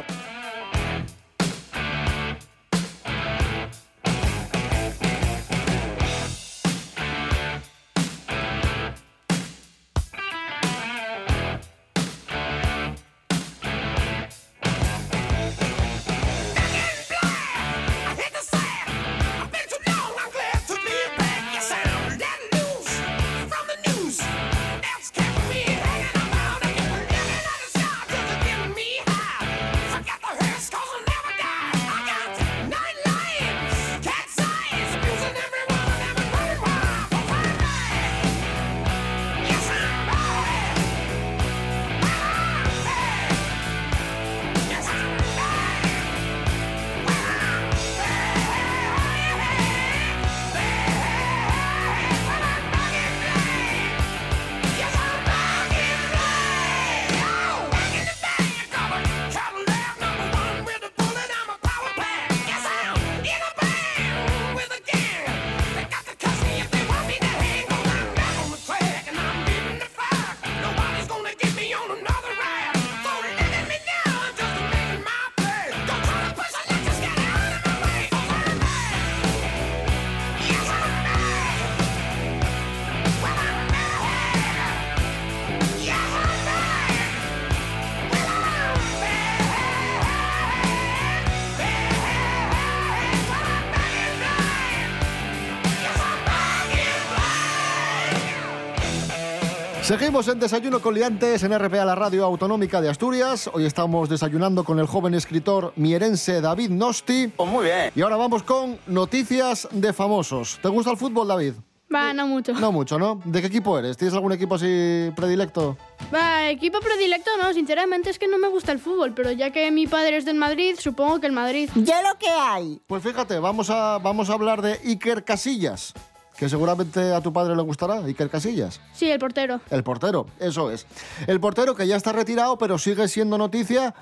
Seguimos 99.90 100.28
en 100.28 100.40
Desayuno 100.40 100.82
con 100.82 100.94
Liantes 100.94 101.42
en 101.42 101.58
RPA, 101.58 101.84
la 101.84 101.96
radio 101.96 102.24
autonómica 102.24 102.80
de 102.80 102.90
Asturias. 102.90 103.50
Hoy 103.52 103.66
estamos 103.66 104.08
desayunando 104.08 104.64
con 104.64 104.78
el 104.78 104.86
joven 104.86 105.16
escritor 105.16 105.74
mierense 105.78 106.42
David 106.42 106.70
Nosti. 106.70 107.32
muy 107.40 107.66
bien. 107.66 107.92
Y 107.96 108.02
ahora 108.02 108.16
vamos 108.16 108.44
con 108.44 108.78
noticias 108.86 109.68
de 109.72 109.92
famosos. 109.92 110.60
¿Te 110.62 110.68
gusta 110.68 110.92
el 110.92 110.98
fútbol, 110.98 111.28
David? 111.28 111.54
Va, 111.92 112.14
no 112.14 112.28
mucho. 112.28 112.54
No 112.54 112.72
mucho, 112.72 113.00
¿no? 113.00 113.20
¿De 113.26 113.42
qué 113.42 113.48
equipo 113.48 113.80
eres? 113.80 113.98
¿Tienes 113.98 114.14
algún 114.14 114.32
equipo 114.32 114.54
así 114.54 115.10
predilecto? 115.16 115.76
Va, 116.14 116.52
equipo 116.52 116.80
predilecto 116.82 117.32
no, 117.42 117.52
sinceramente 117.52 118.12
es 118.12 118.20
que 118.20 118.28
no 118.28 118.38
me 118.38 118.48
gusta 118.48 118.72
el 118.72 118.78
fútbol, 118.78 119.16
pero 119.16 119.32
ya 119.32 119.50
que 119.50 119.72
mi 119.72 119.88
padre 119.88 120.18
es 120.18 120.26
del 120.26 120.36
Madrid, 120.36 120.76
supongo 120.78 121.20
que 121.20 121.26
el 121.26 121.34
Madrid. 121.34 121.68
Ya 121.74 122.04
lo 122.04 122.16
que 122.20 122.30
hay. 122.30 122.80
Pues 122.86 123.02
fíjate, 123.02 123.40
vamos 123.40 123.72
a, 123.72 123.98
vamos 123.98 124.30
a 124.30 124.34
hablar 124.34 124.62
de 124.62 124.74
Iker 124.86 125.24
Casillas, 125.24 125.96
que 126.40 126.48
seguramente 126.48 127.12
a 127.14 127.22
tu 127.22 127.34
padre 127.34 127.56
le 127.56 127.62
gustará, 127.62 127.96
Iker 128.06 128.30
Casillas. 128.30 128.80
Sí, 128.94 129.12
el 129.12 129.20
portero. 129.20 129.60
El 129.70 129.84
portero, 129.84 130.26
eso 130.40 130.72
es. 130.72 130.88
El 131.28 131.40
portero 131.42 131.76
que 131.76 131.86
ya 131.86 131.98
está 131.98 132.14
retirado, 132.14 132.58
pero 132.58 132.78
sigue 132.78 133.08
siendo 133.10 133.38
noticia. 133.38 133.94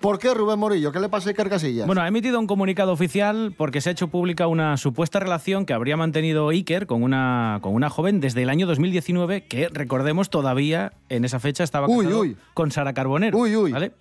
¿Por 0.00 0.18
qué, 0.20 0.32
Rubén 0.32 0.58
Morillo? 0.60 0.92
¿Qué 0.92 1.00
le 1.00 1.08
pasa 1.08 1.28
a 1.28 1.30
Iker 1.30 1.48
Casillas? 1.48 1.86
Bueno, 1.86 2.02
ha 2.02 2.06
emitido 2.08 2.38
un 2.38 2.46
comunicado 2.46 2.92
oficial 2.92 3.52
porque 3.56 3.80
se 3.80 3.88
ha 3.88 3.92
hecho 3.92 4.08
pública 4.08 4.46
una 4.46 4.76
supuesta 4.76 5.18
relación 5.18 5.66
que 5.66 5.72
habría 5.72 5.96
mantenido 5.96 6.48
Iker 6.50 6.86
con 6.86 7.02
una, 7.02 7.58
con 7.62 7.74
una 7.74 7.90
joven 7.90 8.20
desde 8.20 8.42
el 8.42 8.48
año 8.50 8.66
2019, 8.68 9.44
que 9.46 9.68
recordemos 9.68 10.30
todavía 10.30 10.92
en 11.08 11.24
esa 11.24 11.40
fecha 11.40 11.64
estaba 11.64 11.88
Uy, 11.88 12.04
casado 12.04 12.20
uy. 12.20 12.36
con 12.54 12.70
Sara 12.70 12.92
Carbonero. 12.92 13.38
¿vale? 13.72 13.92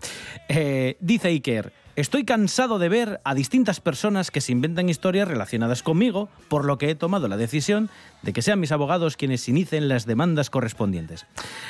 Eh, 0.49 0.97
dice 0.99 1.29
Iker. 1.29 1.73
Estoy 1.97 2.25
cansado 2.25 2.77
de 2.77 2.89
ver 2.89 3.21
a 3.23 3.33
distintas 3.33 3.79
personas 3.79 4.29
que 4.29 4.39
se 4.39 4.51
inventan 4.51 4.87
historias 4.87 5.27
relacionadas 5.27 5.81
conmigo, 5.81 6.29
por 6.47 6.63
lo 6.63 6.77
que 6.77 6.91
he 6.91 6.95
tomado 6.95 7.27
la 7.27 7.37
decisión 7.37 7.89
de 8.21 8.33
que 8.33 8.43
sean 8.43 8.59
mis 8.59 8.71
abogados 8.71 9.17
quienes 9.17 9.49
inicien 9.49 9.89
las 9.89 10.05
demandas 10.05 10.51
correspondientes. 10.51 11.25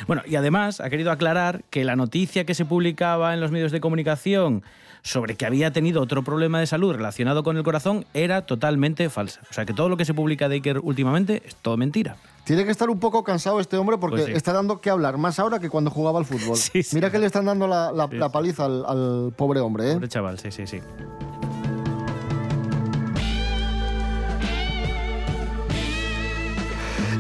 Bueno, 0.05 0.23
y 0.25 0.35
además 0.35 0.81
ha 0.81 0.89
querido 0.89 1.11
aclarar 1.11 1.63
que 1.69 1.85
la 1.85 1.95
noticia 1.95 2.45
que 2.45 2.55
se 2.55 2.65
publicaba 2.65 3.33
en 3.33 3.39
los 3.39 3.51
medios 3.51 3.71
de 3.71 3.79
comunicación 3.79 4.63
sobre 5.07 5.35
que 5.35 5.45
había 5.45 5.71
tenido 5.71 6.01
otro 6.01 6.21
problema 6.21 6.59
de 6.59 6.67
salud 6.67 6.93
relacionado 6.93 7.41
con 7.43 7.55
el 7.55 7.63
corazón 7.63 8.05
era 8.13 8.45
totalmente 8.45 9.09
falsa. 9.09 9.39
O 9.49 9.53
sea 9.53 9.65
que 9.65 9.73
todo 9.73 9.87
lo 9.87 9.95
que 9.95 10.03
se 10.03 10.13
publica 10.13 10.49
de 10.49 10.55
Iker 10.55 10.79
últimamente 10.79 11.41
es 11.45 11.55
todo 11.55 11.77
mentira. 11.77 12.17
Tiene 12.43 12.65
que 12.65 12.71
estar 12.71 12.89
un 12.89 12.99
poco 12.99 13.23
cansado 13.23 13.59
este 13.61 13.77
hombre 13.77 13.97
porque 13.97 14.17
Pues 14.17 14.25
sí. 14.27 14.31
está 14.33 14.51
dando 14.51 14.81
que 14.81 14.89
hablar 14.89 15.17
más 15.17 15.39
ahora 15.39 15.59
que 15.59 15.69
cuando 15.69 15.91
jugaba 15.91 16.19
al 16.19 16.25
fútbol. 16.25 16.57
Mira 16.93 17.09
que 17.09 17.19
le 17.19 17.25
están 17.25 17.45
dando 17.45 17.67
la, 17.67 17.91
la- 17.93 18.09
la 18.11 18.29
paliza 18.29 18.65
al, 18.65 18.85
al 18.85 19.33
pobre 19.35 19.61
hombre, 19.61 19.91
¿eh? 19.91 19.93
Pobre 19.93 20.09
chaval, 20.09 20.39
sí, 20.39 20.51
sí, 20.51 20.67
sí. 20.67 20.79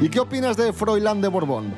¿Y 0.01 0.09
qué 0.09 0.19
opinas 0.19 0.55
de 0.57 0.73
Froilán 0.73 1.21
de 1.21 1.27
Borbón? 1.27 1.73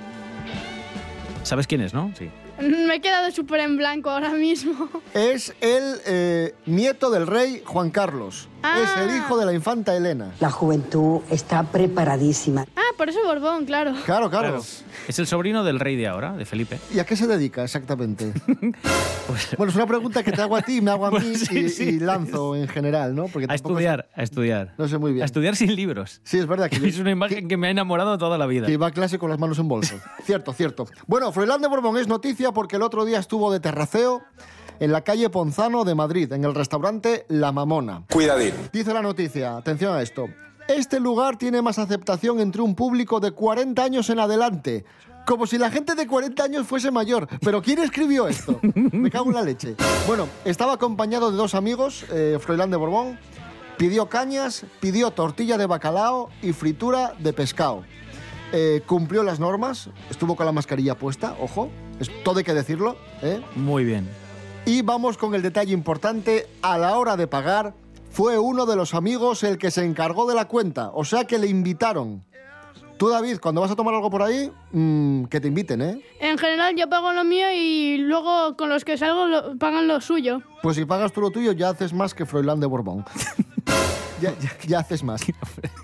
¿Sabes 1.49 1.65
quién 1.65 1.81
es, 1.81 1.95
no? 1.95 2.11
Sí. 2.15 2.29
Me 2.61 2.93
he 2.93 3.01
quedado 3.01 3.31
súper 3.31 3.61
en 3.61 3.75
blanco 3.75 4.11
ahora 4.11 4.29
mismo. 4.29 4.87
Es 5.15 5.55
el 5.61 5.95
eh, 6.05 6.53
nieto 6.67 7.09
del 7.09 7.25
rey 7.25 7.63
Juan 7.65 7.89
Carlos. 7.89 8.47
Es 8.61 8.95
el 9.01 9.15
hijo 9.15 9.35
de 9.35 9.47
la 9.47 9.53
infanta 9.53 9.95
Elena. 9.95 10.31
La 10.41 10.51
juventud 10.51 11.21
está 11.31 11.63
preparadísima. 11.63 12.67
Ah, 12.75 12.88
por 12.99 13.07
eso 13.09 13.19
Borbón, 13.25 13.65
claro. 13.65 13.93
Claro, 14.05 14.29
claro. 14.29 14.61
Es 15.07 15.17
el 15.19 15.25
sobrino 15.25 15.63
del 15.63 15.79
rey 15.79 15.95
de 15.95 16.07
ahora, 16.07 16.33
de 16.33 16.43
Felipe. 16.45 16.77
¿Y 16.93 16.99
a 16.99 17.05
qué 17.05 17.15
se 17.15 17.25
dedica 17.27 17.63
exactamente? 17.63 18.33
bueno, 19.57 19.69
es 19.69 19.75
una 19.75 19.87
pregunta 19.87 20.21
que 20.21 20.31
te 20.33 20.41
hago 20.41 20.55
a 20.57 20.61
ti, 20.61 20.81
me 20.81 20.91
hago 20.91 21.05
a 21.05 21.11
mí 21.11 21.17
Pues 21.19 21.47
sí, 21.47 21.57
y, 21.59 21.69
sí. 21.69 21.83
y 21.85 21.99
lanzo 21.99 22.55
en 22.55 22.67
general, 22.67 23.15
¿no? 23.15 23.27
Porque 23.27 23.45
A 23.45 23.47
tampoco 23.47 23.69
estudiar, 23.75 24.09
a 24.13 24.21
estudiar. 24.21 24.73
No 24.77 24.87
sé 24.87 24.97
muy 24.97 25.13
bien. 25.13 25.21
A 25.23 25.25
estudiar 25.25 25.55
sin 25.55 25.73
libros. 25.75 26.19
Sí, 26.23 26.37
es 26.37 26.45
verdad 26.45 26.69
que, 26.69 26.75
Es 26.87 26.99
una 26.99 27.11
imagen 27.11 27.47
que 27.47 27.55
me 27.57 27.67
ha 27.67 27.71
enamorado 27.71 28.17
toda 28.17 28.37
la 28.37 28.45
vida. 28.45 28.65
que 28.67 28.73
iba 28.73 28.87
a 28.87 28.91
clase 28.91 29.17
con 29.17 29.29
las 29.29 29.39
manos 29.39 29.57
en 29.59 29.69
bolso. 29.69 29.95
cierto, 30.25 30.51
cierto. 30.53 30.85
Bueno, 31.07 31.31
Froilán 31.31 31.61
de 31.61 31.67
Borbón 31.69 31.97
es 31.97 32.07
noticia 32.07 32.51
porque 32.51 32.75
el 32.75 32.81
otro 32.81 33.05
día 33.05 33.19
estuvo 33.19 33.51
de 33.51 33.59
terraceo 33.61 34.21
en 34.81 34.91
la 34.91 35.01
calle 35.05 35.29
Ponzano 35.29 35.85
de 35.85 35.95
Madrid, 35.95 36.31
en 36.33 36.43
el 36.43 36.53
restaurante 36.53 37.25
La 37.29 37.51
Mamona. 37.51 38.03
Cuidadín. 38.11 38.53
Dice 38.73 38.93
la 38.93 39.01
noticia, 39.01 39.57
atención 39.57 39.95
a 39.95 40.01
esto. 40.01 40.27
Este 40.69 40.99
lugar 40.99 41.35
tiene 41.35 41.63
más 41.63 41.79
aceptación 41.79 42.39
entre 42.39 42.61
un 42.61 42.75
público 42.75 43.19
de 43.19 43.31
40 43.31 43.83
años 43.83 44.07
en 44.11 44.19
adelante. 44.19 44.85
Como 45.25 45.47
si 45.47 45.57
la 45.57 45.71
gente 45.71 45.95
de 45.95 46.05
40 46.05 46.43
años 46.43 46.67
fuese 46.67 46.91
mayor. 46.91 47.27
¿Pero 47.43 47.59
quién 47.63 47.79
escribió 47.79 48.27
esto? 48.27 48.59
Me 48.75 49.09
cago 49.09 49.29
en 49.29 49.33
la 49.33 49.41
leche. 49.41 49.75
Bueno, 50.05 50.27
estaba 50.45 50.73
acompañado 50.73 51.31
de 51.31 51.37
dos 51.37 51.55
amigos, 51.55 52.05
eh, 52.11 52.37
Froilán 52.39 52.69
de 52.69 52.77
Borbón. 52.77 53.17
Pidió 53.79 54.09
cañas, 54.09 54.63
pidió 54.79 55.09
tortilla 55.09 55.57
de 55.57 55.65
bacalao 55.65 56.29
y 56.43 56.53
fritura 56.53 57.15
de 57.17 57.33
pescado. 57.33 57.83
Eh, 58.51 58.83
cumplió 58.85 59.23
las 59.23 59.39
normas, 59.39 59.89
estuvo 60.11 60.35
con 60.35 60.45
la 60.45 60.51
mascarilla 60.51 60.93
puesta, 60.93 61.35
ojo, 61.39 61.71
es, 61.99 62.11
todo 62.23 62.37
hay 62.37 62.43
que 62.43 62.53
decirlo. 62.53 62.95
¿eh? 63.23 63.41
Muy 63.55 63.85
bien. 63.85 64.07
Y 64.67 64.83
vamos 64.83 65.17
con 65.17 65.33
el 65.33 65.41
detalle 65.41 65.73
importante, 65.73 66.47
a 66.61 66.77
la 66.77 66.95
hora 66.95 67.17
de 67.17 67.25
pagar, 67.25 67.73
fue 68.09 68.37
uno 68.37 68.65
de 68.65 68.75
los 68.75 68.93
amigos 68.93 69.43
el 69.43 69.57
que 69.57 69.71
se 69.71 69.83
encargó 69.85 70.27
de 70.27 70.35
la 70.35 70.45
cuenta, 70.47 70.91
o 70.93 71.03
sea 71.05 71.25
que 71.25 71.37
le 71.39 71.47
invitaron. 71.47 72.23
Tú, 72.97 73.07
David, 73.07 73.37
cuando 73.39 73.61
vas 73.61 73.71
a 73.71 73.77
tomar 73.77 73.93
algo 73.95 74.09
por 74.09 74.21
ahí, 74.21 74.51
mm, 74.73 75.23
que 75.25 75.39
te 75.39 75.47
inviten, 75.47 75.81
¿eh? 75.81 76.01
En 76.19 76.37
general 76.37 76.75
yo 76.75 76.89
pago 76.89 77.13
lo 77.13 77.23
mío 77.23 77.47
y 77.55 77.97
luego 77.99 78.57
con 78.57 78.67
los 78.67 78.83
que 78.83 78.97
salgo 78.97 79.25
lo- 79.27 79.57
pagan 79.57 79.87
lo 79.87 80.01
suyo. 80.01 80.41
Pues 80.61 80.75
si 80.75 80.83
pagas 80.83 81.13
tú 81.13 81.21
lo 81.21 81.29
tuyo, 81.31 81.53
ya 81.53 81.69
haces 81.69 81.93
más 81.93 82.13
que 82.13 82.25
Froilán 82.25 82.59
de 82.59 82.67
Borbón. 82.67 83.05
Ya, 84.21 84.31
ya- 84.37 84.57
ya 84.67 84.79
haces 84.79 85.01
más. 85.01 85.21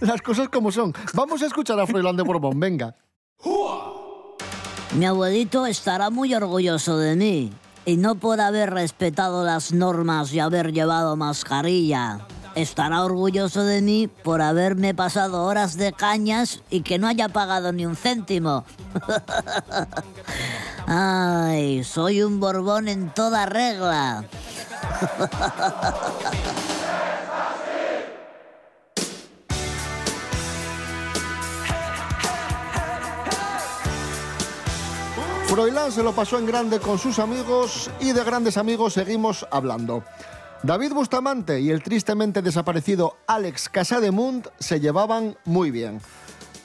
Las 0.01 0.21
cosas 0.21 0.49
como 0.49 0.69
son. 0.69 0.91
Vamos 1.13 1.41
a 1.41 1.45
escuchar 1.45 1.79
a 1.79 1.87
Froilán 1.87 2.17
de 2.17 2.23
Borbón, 2.23 2.59
venga. 2.59 2.93
Mi 4.93 5.05
abuelito 5.05 5.65
estará 5.65 6.09
muy 6.09 6.33
orgulloso 6.35 6.97
de 6.97 7.15
mí. 7.15 7.53
Y 7.85 7.97
no 7.97 8.15
por 8.15 8.41
haber 8.41 8.71
respetado 8.71 9.43
las 9.43 9.71
normas 9.71 10.33
y 10.33 10.39
haber 10.39 10.73
llevado 10.73 11.15
mascarilla. 11.15 12.19
Estará 12.55 13.03
orgulloso 13.03 13.63
de 13.63 13.81
mí 13.81 14.07
por 14.07 14.41
haberme 14.41 14.93
pasado 14.93 15.43
horas 15.43 15.77
de 15.77 15.91
cañas 15.91 16.61
y 16.69 16.81
que 16.81 16.97
no 16.97 17.07
haya 17.07 17.29
pagado 17.29 17.73
ni 17.73 17.85
un 17.85 17.95
céntimo. 17.95 18.63
Ay, 20.87 21.83
soy 21.83 22.23
un 22.23 22.39
borbón 22.39 22.87
en 22.87 23.13
toda 23.13 23.45
regla. 23.45 24.25
Froilán 35.55 35.89
se 35.89 36.03
lo 36.03 36.11
pasó 36.11 36.37
en 36.37 36.45
grande 36.45 36.81
con 36.81 36.99
sus 36.99 37.17
amigos 37.17 37.89
y 38.01 38.11
de 38.11 38.25
grandes 38.25 38.57
amigos 38.57 38.91
seguimos 38.91 39.47
hablando. 39.49 40.03
David 40.63 40.91
Bustamante 40.91 41.61
y 41.61 41.69
el 41.69 41.81
tristemente 41.81 42.41
desaparecido 42.41 43.15
Alex 43.25 43.69
Casademunt 43.69 44.47
se 44.59 44.81
llevaban 44.81 45.37
muy 45.45 45.71
bien. 45.71 46.01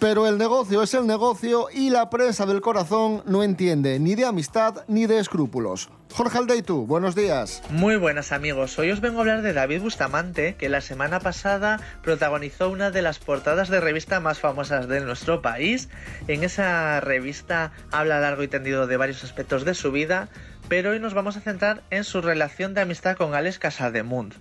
Pero 0.01 0.27
el 0.27 0.39
negocio 0.39 0.83
es 0.83 0.95
el 0.95 1.07
negocio 1.07 1.67
y 1.71 1.91
la 1.91 2.09
prensa 2.09 2.47
del 2.47 2.63
corazón 2.63 3.23
no 3.27 3.43
entiende 3.43 4.01
ni 4.01 4.15
de 4.15 4.25
amistad 4.25 4.77
ni 4.89 5.05
de 5.05 5.19
escrúpulos. 5.19 5.91
Jorge 6.15 6.39
Aldeitu, 6.39 6.87
buenos 6.87 7.15
días. 7.15 7.63
Muy 7.69 7.97
buenas 7.97 8.33
amigos, 8.33 8.79
hoy 8.79 8.91
os 8.93 9.03
vengo 9.03 9.19
a 9.19 9.21
hablar 9.21 9.43
de 9.43 9.53
David 9.53 9.83
Bustamante, 9.83 10.55
que 10.57 10.71
la 10.71 10.81
semana 10.81 11.21
pasada 11.21 11.81
protagonizó 12.03 12.71
una 12.71 12.91
de 12.91 13.03
las 13.03 13.19
portadas 13.19 13.69
de 13.69 13.79
revista 13.79 14.21
más 14.21 14.39
famosas 14.39 14.89
de 14.89 15.03
nuestro 15.03 15.43
país. 15.43 15.91
En 16.29 16.45
esa 16.45 17.01
revista 17.01 17.73
habla 17.93 18.21
largo 18.21 18.43
y 18.43 18.49
tendido 18.49 18.87
de 18.87 18.97
varios 18.97 19.23
aspectos 19.23 19.67
de 19.67 19.75
su 19.75 19.93
vida, 19.93 20.31
pero 20.71 20.93
hoy 20.93 20.99
nos 20.99 21.13
vamos 21.13 21.37
a 21.37 21.41
centrar 21.41 21.83
en 21.91 22.05
su 22.05 22.23
relación 22.23 22.73
de 22.73 22.81
amistad 22.81 23.19
con 23.19 23.35
Alex 23.35 23.59
Casademunt. 23.59 24.35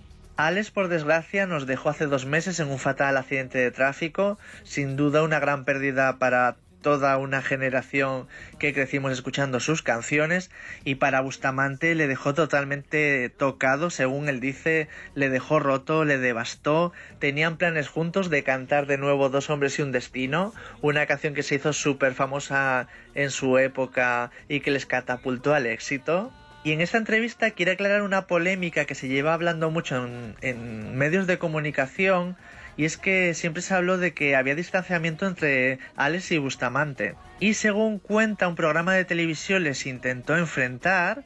Alex, 0.46 0.70
por 0.70 0.88
desgracia, 0.88 1.46
nos 1.46 1.66
dejó 1.66 1.90
hace 1.90 2.06
dos 2.06 2.24
meses 2.24 2.60
en 2.60 2.68
un 2.68 2.78
fatal 2.78 3.18
accidente 3.18 3.58
de 3.58 3.70
tráfico, 3.70 4.38
sin 4.62 4.96
duda 4.96 5.22
una 5.22 5.38
gran 5.38 5.66
pérdida 5.66 6.18
para 6.18 6.56
toda 6.80 7.18
una 7.18 7.42
generación 7.42 8.26
que 8.58 8.72
crecimos 8.72 9.12
escuchando 9.12 9.60
sus 9.60 9.82
canciones 9.82 10.50
y 10.82 10.94
para 10.94 11.20
Bustamante 11.20 11.94
le 11.94 12.06
dejó 12.06 12.32
totalmente 12.32 13.28
tocado, 13.28 13.90
según 13.90 14.30
él 14.30 14.40
dice, 14.40 14.88
le 15.14 15.28
dejó 15.28 15.58
roto, 15.58 16.06
le 16.06 16.16
devastó. 16.16 16.94
Tenían 17.18 17.58
planes 17.58 17.90
juntos 17.90 18.30
de 18.30 18.42
cantar 18.42 18.86
de 18.86 18.96
nuevo 18.96 19.28
Dos 19.28 19.50
hombres 19.50 19.78
y 19.78 19.82
un 19.82 19.92
destino, 19.92 20.54
una 20.80 21.04
canción 21.04 21.34
que 21.34 21.42
se 21.42 21.56
hizo 21.56 21.74
súper 21.74 22.14
famosa 22.14 22.88
en 23.14 23.28
su 23.28 23.58
época 23.58 24.30
y 24.48 24.60
que 24.60 24.70
les 24.70 24.86
catapultó 24.86 25.52
al 25.52 25.66
éxito. 25.66 26.32
Y 26.62 26.72
en 26.72 26.82
esta 26.82 26.98
entrevista 26.98 27.52
quiere 27.52 27.72
aclarar 27.72 28.02
una 28.02 28.26
polémica 28.26 28.84
que 28.84 28.94
se 28.94 29.08
lleva 29.08 29.32
hablando 29.32 29.70
mucho 29.70 30.06
en, 30.42 30.96
medios 30.96 31.26
de 31.26 31.38
comunicación 31.38 32.36
y 32.76 32.84
es 32.84 32.98
que 32.98 33.32
siempre 33.32 33.62
se 33.62 33.74
habló 33.74 33.96
de 33.96 34.12
que 34.12 34.36
había 34.36 34.54
distanciamiento 34.54 35.26
entre 35.26 35.78
Alex 35.96 36.32
y 36.32 36.38
Bustamante. 36.38 37.14
Y 37.40 37.54
según 37.54 37.98
cuenta 37.98 38.46
un 38.46 38.56
programa 38.56 38.92
de 38.92 39.06
televisión 39.06 39.64
les 39.64 39.86
intentó 39.86 40.36
enfrentar, 40.36 41.24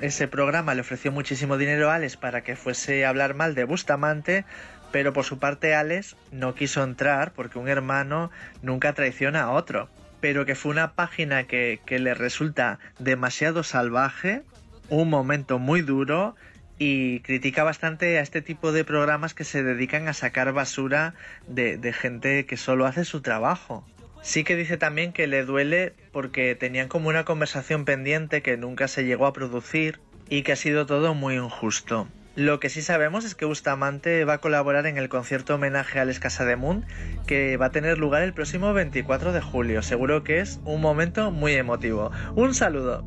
ese 0.00 0.26
programa 0.26 0.74
le 0.74 0.80
ofreció 0.80 1.12
muchísimo 1.12 1.56
dinero 1.56 1.90
a 1.90 1.94
Alex 1.94 2.16
para 2.16 2.42
que 2.42 2.56
fuese 2.56 3.04
a 3.04 3.10
hablar 3.10 3.34
mal 3.34 3.54
de 3.54 3.62
Bustamante, 3.62 4.44
pero 4.90 5.12
por 5.12 5.24
su 5.24 5.38
parte 5.38 5.76
Alex 5.76 6.16
no 6.32 6.56
quiso 6.56 6.82
entrar 6.82 7.32
porque 7.32 7.60
un 7.60 7.68
hermano 7.68 8.32
nunca 8.62 8.94
traiciona 8.94 9.42
a 9.42 9.50
otro 9.50 9.88
pero 10.24 10.46
que 10.46 10.54
fue 10.54 10.72
una 10.72 10.94
página 10.94 11.44
que, 11.44 11.82
le 11.86 12.14
resulta 12.14 12.78
demasiado 12.98 13.62
salvaje, 13.62 14.40
un 14.88 15.10
momento 15.10 15.58
muy 15.58 15.82
duro 15.82 16.34
y 16.78 17.20
critica 17.20 17.62
bastante 17.62 18.16
a 18.16 18.22
este 18.22 18.40
tipo 18.40 18.72
de 18.72 18.86
programas 18.86 19.34
que 19.34 19.44
se 19.44 19.62
dedican 19.62 20.08
a 20.08 20.14
sacar 20.14 20.50
basura 20.54 21.12
de, 21.46 21.76
de 21.76 21.92
gente 21.92 22.46
que 22.46 22.56
solo 22.56 22.86
hace 22.86 23.04
su 23.04 23.20
trabajo. 23.20 23.86
Sí 24.22 24.44
que 24.44 24.56
dice 24.56 24.78
también 24.78 25.12
que 25.12 25.26
le 25.26 25.44
duele 25.44 25.92
porque 26.10 26.54
tenían 26.54 26.88
como 26.88 27.10
una 27.10 27.26
conversación 27.26 27.84
pendiente 27.84 28.40
que 28.40 28.56
nunca 28.56 28.88
se 28.88 29.04
llegó 29.04 29.26
a 29.26 29.34
producir 29.34 30.00
y 30.30 30.40
que 30.40 30.52
ha 30.52 30.56
sido 30.56 30.86
todo 30.86 31.12
muy 31.12 31.34
injusto. 31.34 32.08
Lo 32.36 32.58
que 32.58 32.68
sí 32.68 32.82
sabemos 32.82 33.24
es 33.24 33.36
que 33.36 33.44
Bustamante 33.44 34.24
va 34.24 34.34
a 34.34 34.38
colaborar 34.38 34.86
en 34.86 34.98
el 34.98 35.08
concierto 35.08 35.54
homenaje 35.54 36.00
a 36.00 36.02
Alex 36.02 36.18
Casademunt 36.18 36.84
que 37.26 37.56
va 37.56 37.66
a 37.66 37.70
tener 37.70 37.98
lugar 37.98 38.22
el 38.22 38.32
próximo 38.32 38.72
24 38.72 39.32
de 39.32 39.40
julio. 39.40 39.82
Seguro 39.82 40.24
que 40.24 40.40
es 40.40 40.60
un 40.64 40.80
momento 40.80 41.30
muy 41.30 41.54
emotivo. 41.54 42.10
Un 42.34 42.54
saludo. 42.54 43.04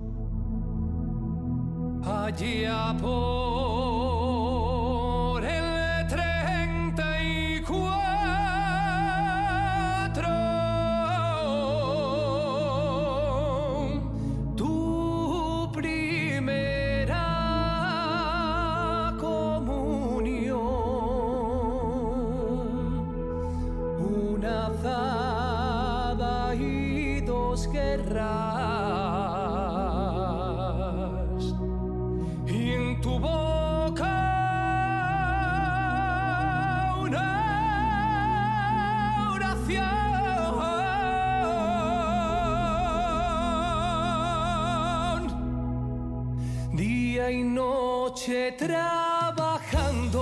Y 47.31 47.43
noche 47.43 48.53
trabajando 48.53 50.13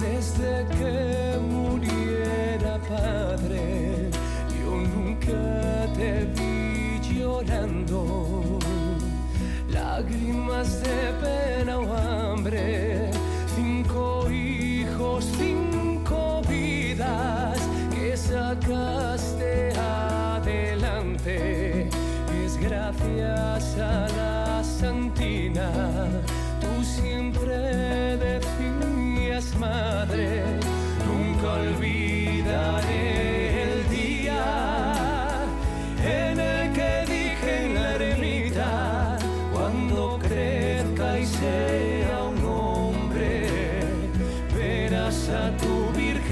desde 0.00 0.66
que 0.68 1.38
muriera 1.38 2.78
padre. 2.88 4.10
Yo 4.58 4.70
nunca 4.94 5.86
te 5.94 6.24
vi 6.34 6.98
llorando. 7.14 8.58
Lágrimas 9.68 10.82
de 10.82 11.12
pena 11.22 11.78
o 11.78 11.92
hambre 11.92 12.91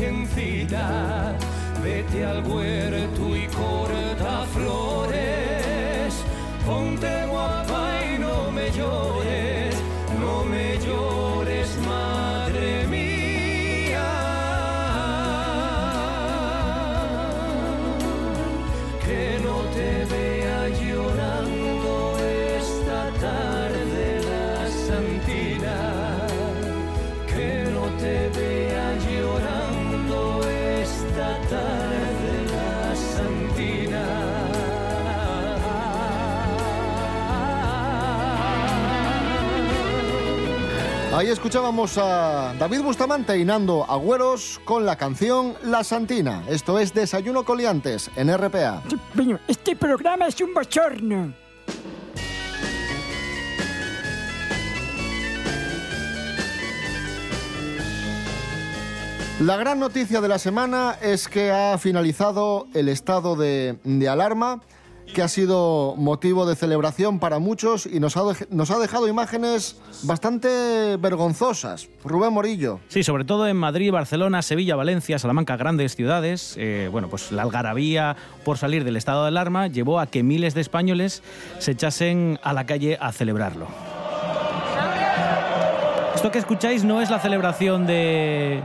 virgencita 0.01 1.37
vete 1.83 2.25
al 2.25 2.47
huerto 2.47 3.37
y 3.37 3.47
corta 3.49 3.90
Ahí 41.21 41.29
escuchábamos 41.29 41.99
a 41.99 42.55
David 42.59 42.81
Bustamante 42.81 43.37
y 43.37 43.45
Nando 43.45 43.85
Agüeros 43.85 44.59
con 44.65 44.87
la 44.87 44.97
canción 44.97 45.55
La 45.63 45.85
Santina. 45.85 46.45
Esto 46.49 46.79
es 46.79 46.95
Desayuno 46.95 47.45
Coliantes 47.45 48.11
en 48.17 48.35
RPA. 48.35 48.83
Este 49.47 49.77
programa 49.77 50.29
es 50.29 50.41
un 50.41 50.55
bochorno. 50.55 51.35
La 59.41 59.59
gran 59.59 59.79
noticia 59.79 60.23
de 60.23 60.29
la 60.29 60.39
semana 60.39 60.97
es 61.03 61.29
que 61.29 61.51
ha 61.51 61.77
finalizado 61.77 62.67
el 62.73 62.89
estado 62.89 63.37
de, 63.37 63.77
de 63.85 64.09
alarma, 64.09 64.63
que 65.15 65.23
ha 65.23 65.29
sido 65.29 65.95
motivo 65.97 66.47
de 66.47 66.57
celebración 66.57 67.19
para 67.19 67.39
muchos 67.39 67.87
y 67.87 68.01
nos 68.01 68.17
ha, 68.17 68.23
nos 68.51 68.71
ha 68.71 68.79
dejado 68.79 69.09
imágenes 69.09 69.77
bastante 70.03 70.97
vergonzosas. 70.99 71.89
Rubén 72.05 72.33
Morillo. 72.33 72.81
Sí, 72.89 73.03
sobre 73.03 73.25
todo 73.25 73.47
en 73.47 73.57
Madrid, 73.57 73.91
Barcelona, 73.93 74.43
Sevilla, 74.43 74.77
Valencia, 74.77 75.19
Salamanca, 75.19 75.57
grandes 75.57 75.97
ciudades. 75.97 76.55
eh, 76.57 76.89
bueno, 76.91 77.09
pues 77.09 77.33
la 77.33 77.43
algarabía 77.43 78.17
por 78.45 78.59
salir 78.59 78.85
del 78.85 78.97
estado 78.97 79.23
de 79.23 79.29
alarma 79.29 79.67
llevó 79.67 80.01
a 80.01 80.07
que 80.07 80.23
miles 80.23 80.55
de 80.55 80.61
españoles 80.61 81.23
se 81.59 81.73
echasen 81.73 82.39
a 82.43 82.53
la 82.53 82.67
calle 82.67 82.99
a 83.01 83.13
celebrarlo. 83.13 83.67
Esto 86.15 86.31
que 86.31 86.39
escucháis 86.39 86.85
no 86.85 87.01
es 87.01 87.09
la 87.11 87.19
celebración 87.19 87.87
de 87.87 88.63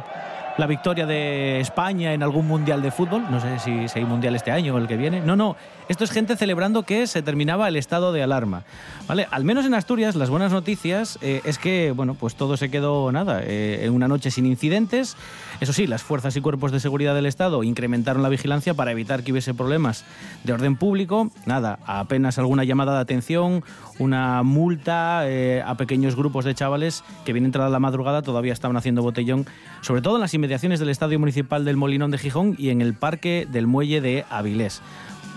la 0.58 0.68
victoria 0.68 1.06
de 1.06 1.60
España 1.60 2.14
en 2.14 2.24
algún 2.24 2.48
mundial 2.48 2.82
de 2.82 2.92
fútbol. 2.92 3.26
No 3.30 3.40
sé 3.40 3.60
si, 3.60 3.88
si 3.88 4.00
hay 4.00 4.06
mundial 4.06 4.36
este 4.36 4.52
año 4.52 4.76
o 4.76 4.78
el 4.78 4.88
que 4.88 4.98
viene. 4.98 5.22
No, 5.22 5.36
no. 5.36 5.56
Esto 5.88 6.04
es 6.04 6.12
gente 6.12 6.36
celebrando 6.36 6.84
que 6.84 7.06
se 7.08 7.22
terminaba 7.22 7.68
el 7.68 7.76
estado 7.76 8.12
de 8.12 8.24
alarma. 8.24 8.64
¿Vale? 9.08 9.28
Al 9.30 9.44
menos 9.44 9.66
en 9.66 9.76
Asturias, 9.76 10.16
las 10.16 10.30
buenas 10.30 10.52
noticias 10.52 11.20
eh, 11.22 11.42
es 11.46 11.60
que, 11.60 11.92
bueno, 11.96 12.16
pues 12.16 12.36
todo 12.36 12.58
se 12.58 12.72
quedó 12.72 13.12
nada. 13.12 13.42
eh, 13.44 13.86
en 13.86 13.94
una 13.94 14.08
noche 14.08 14.32
sin 14.32 14.46
incidentes. 14.46 15.16
Eso 15.62 15.74
sí, 15.74 15.88
las 15.88 16.04
fuerzas 16.04 16.36
y 16.36 16.42
cuerpos 16.42 16.72
de 16.72 16.80
seguridad 16.80 17.16
del 17.16 17.26
Estado 17.26 17.64
incrementaron 17.64 18.24
la 18.24 18.30
vigilancia 18.30 18.74
para 18.74 18.92
evitar 18.92 19.24
que 19.24 19.32
hubiese 19.32 19.54
problemas 19.54 20.04
de 20.44 20.54
orden 20.54 20.76
público. 20.76 21.32
Nada, 21.46 21.80
apenas 21.86 22.38
alguna 22.38 22.64
llamada 22.64 22.96
de 22.96 23.00
atención, 23.00 23.64
una 24.00 24.44
multa 24.44 25.28
eh, 25.28 25.64
a 25.66 25.76
pequeños 25.76 26.16
grupos 26.16 26.46
de 26.46 26.56
chavales 26.56 27.04
que 27.24 27.34
bien 27.34 27.46
entrada 27.46 27.70
la 27.70 27.80
madrugada 27.80 28.22
todavía 28.22 28.54
estaban 28.54 28.76
haciendo 28.76 29.02
botellón, 29.02 29.46
sobre 29.82 30.02
todo 30.02 30.16
en 30.16 30.22
las 30.22 30.34
inmediaciones 30.34 30.80
del 30.80 30.90
Estadio 30.90 31.20
Municipal 31.20 31.64
del 31.64 31.78
Molinón 31.78 32.12
de 32.12 32.18
Gijón 32.18 32.56
y 32.58 32.70
en 32.70 32.82
el 32.82 32.94
Parque 32.94 33.48
del 33.50 33.68
Muelle 33.68 34.02
de 34.02 34.26
Avilés. 34.30 34.82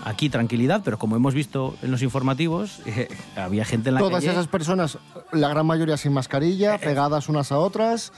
Aquí 0.05 0.29
tranquilidad, 0.29 0.81
pero 0.83 0.97
como 0.97 1.15
hemos 1.15 1.33
visto 1.33 1.75
en 1.81 1.91
los 1.91 2.01
informativos, 2.01 2.79
eh, 2.85 3.07
había 3.35 3.65
gente 3.65 3.89
en 3.89 3.95
la 3.95 4.01
Todas 4.01 4.21
calle. 4.21 4.31
esas 4.31 4.47
personas, 4.47 4.97
la 5.31 5.49
gran 5.49 5.65
mayoría 5.65 5.97
sin 5.97 6.13
mascarilla, 6.13 6.77
pegadas 6.77 7.29
unas 7.29 7.51
a 7.51 7.57
otras. 7.59 8.11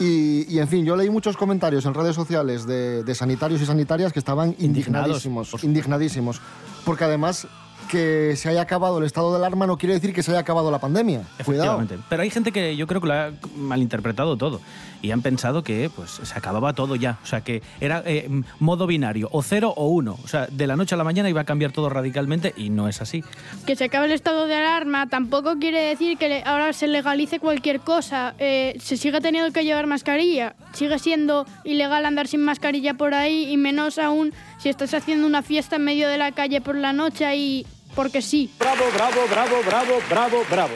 Y, 0.00 0.52
y, 0.52 0.58
en 0.58 0.68
fin, 0.68 0.84
yo 0.84 0.96
leí 0.96 1.08
muchos 1.08 1.36
comentarios 1.36 1.86
en 1.86 1.94
redes 1.94 2.16
sociales 2.16 2.66
de, 2.66 3.04
de 3.04 3.14
sanitarios 3.14 3.60
y 3.60 3.66
sanitarias 3.66 4.12
que 4.12 4.18
estaban 4.18 4.56
indignadísimos. 4.58 5.62
Indignadísimos. 5.62 6.40
Porque 6.84 7.04
además 7.04 7.46
que 7.88 8.36
se 8.36 8.48
haya 8.48 8.62
acabado 8.62 8.98
el 8.98 9.04
estado 9.04 9.30
de 9.30 9.38
alarma 9.38 9.66
no 9.66 9.76
quiere 9.76 9.94
decir 9.94 10.14
que 10.14 10.22
se 10.22 10.30
haya 10.30 10.40
acabado 10.40 10.70
la 10.70 10.78
pandemia. 10.78 11.22
Cuidado. 11.44 11.84
Pero 12.08 12.22
hay 12.22 12.30
gente 12.30 12.52
que 12.52 12.76
yo 12.76 12.86
creo 12.86 13.00
que 13.00 13.08
lo 13.08 13.14
ha 13.14 13.30
malinterpretado 13.56 14.36
todo 14.36 14.60
y 15.02 15.10
han 15.10 15.22
pensado 15.22 15.62
que 15.62 15.90
pues 15.94 16.20
se 16.22 16.38
acababa 16.38 16.72
todo 16.72 16.96
ya. 16.96 17.18
O 17.22 17.26
sea, 17.26 17.40
que 17.40 17.62
era 17.80 18.02
eh, 18.04 18.28
modo 18.58 18.86
binario, 18.86 19.28
o 19.32 19.42
cero 19.42 19.72
o 19.76 19.88
uno. 19.88 20.18
O 20.24 20.28
sea, 20.28 20.46
de 20.46 20.66
la 20.66 20.76
noche 20.76 20.94
a 20.94 20.98
la 20.98 21.04
mañana 21.04 21.28
iba 21.28 21.40
a 21.40 21.44
cambiar 21.44 21.72
todo 21.72 21.88
radicalmente 21.88 22.52
y 22.56 22.70
no 22.70 22.88
es 22.88 23.00
así. 23.00 23.24
Que 23.66 23.76
se 23.76 23.84
acabe 23.84 24.06
el 24.06 24.12
estado 24.12 24.46
de 24.46 24.54
alarma 24.54 25.08
tampoco 25.08 25.58
quiere 25.58 25.82
decir 25.82 26.18
que 26.18 26.42
ahora 26.44 26.72
se 26.72 26.88
legalice 26.88 27.40
cualquier 27.40 27.80
cosa. 27.80 28.34
Eh, 28.38 28.76
se 28.80 28.96
sigue 28.96 29.20
teniendo 29.20 29.52
que 29.52 29.64
llevar 29.64 29.86
mascarilla. 29.86 30.54
Sigue 30.72 30.98
siendo 30.98 31.46
ilegal 31.64 32.04
andar 32.06 32.28
sin 32.28 32.44
mascarilla 32.44 32.94
por 32.94 33.14
ahí 33.14 33.50
y 33.50 33.56
menos 33.56 33.98
aún 33.98 34.32
si 34.58 34.68
estás 34.68 34.94
haciendo 34.94 35.26
una 35.26 35.42
fiesta 35.42 35.76
en 35.76 35.84
medio 35.84 36.08
de 36.08 36.18
la 36.18 36.32
calle 36.32 36.60
por 36.60 36.74
la 36.74 36.92
noche 36.92 37.36
y 37.36 37.66
porque 37.94 38.22
sí. 38.22 38.52
Bravo, 38.58 38.84
bravo, 38.94 39.20
bravo, 39.30 39.56
bravo, 39.64 39.94
bravo, 40.08 40.42
bravo. 40.50 40.74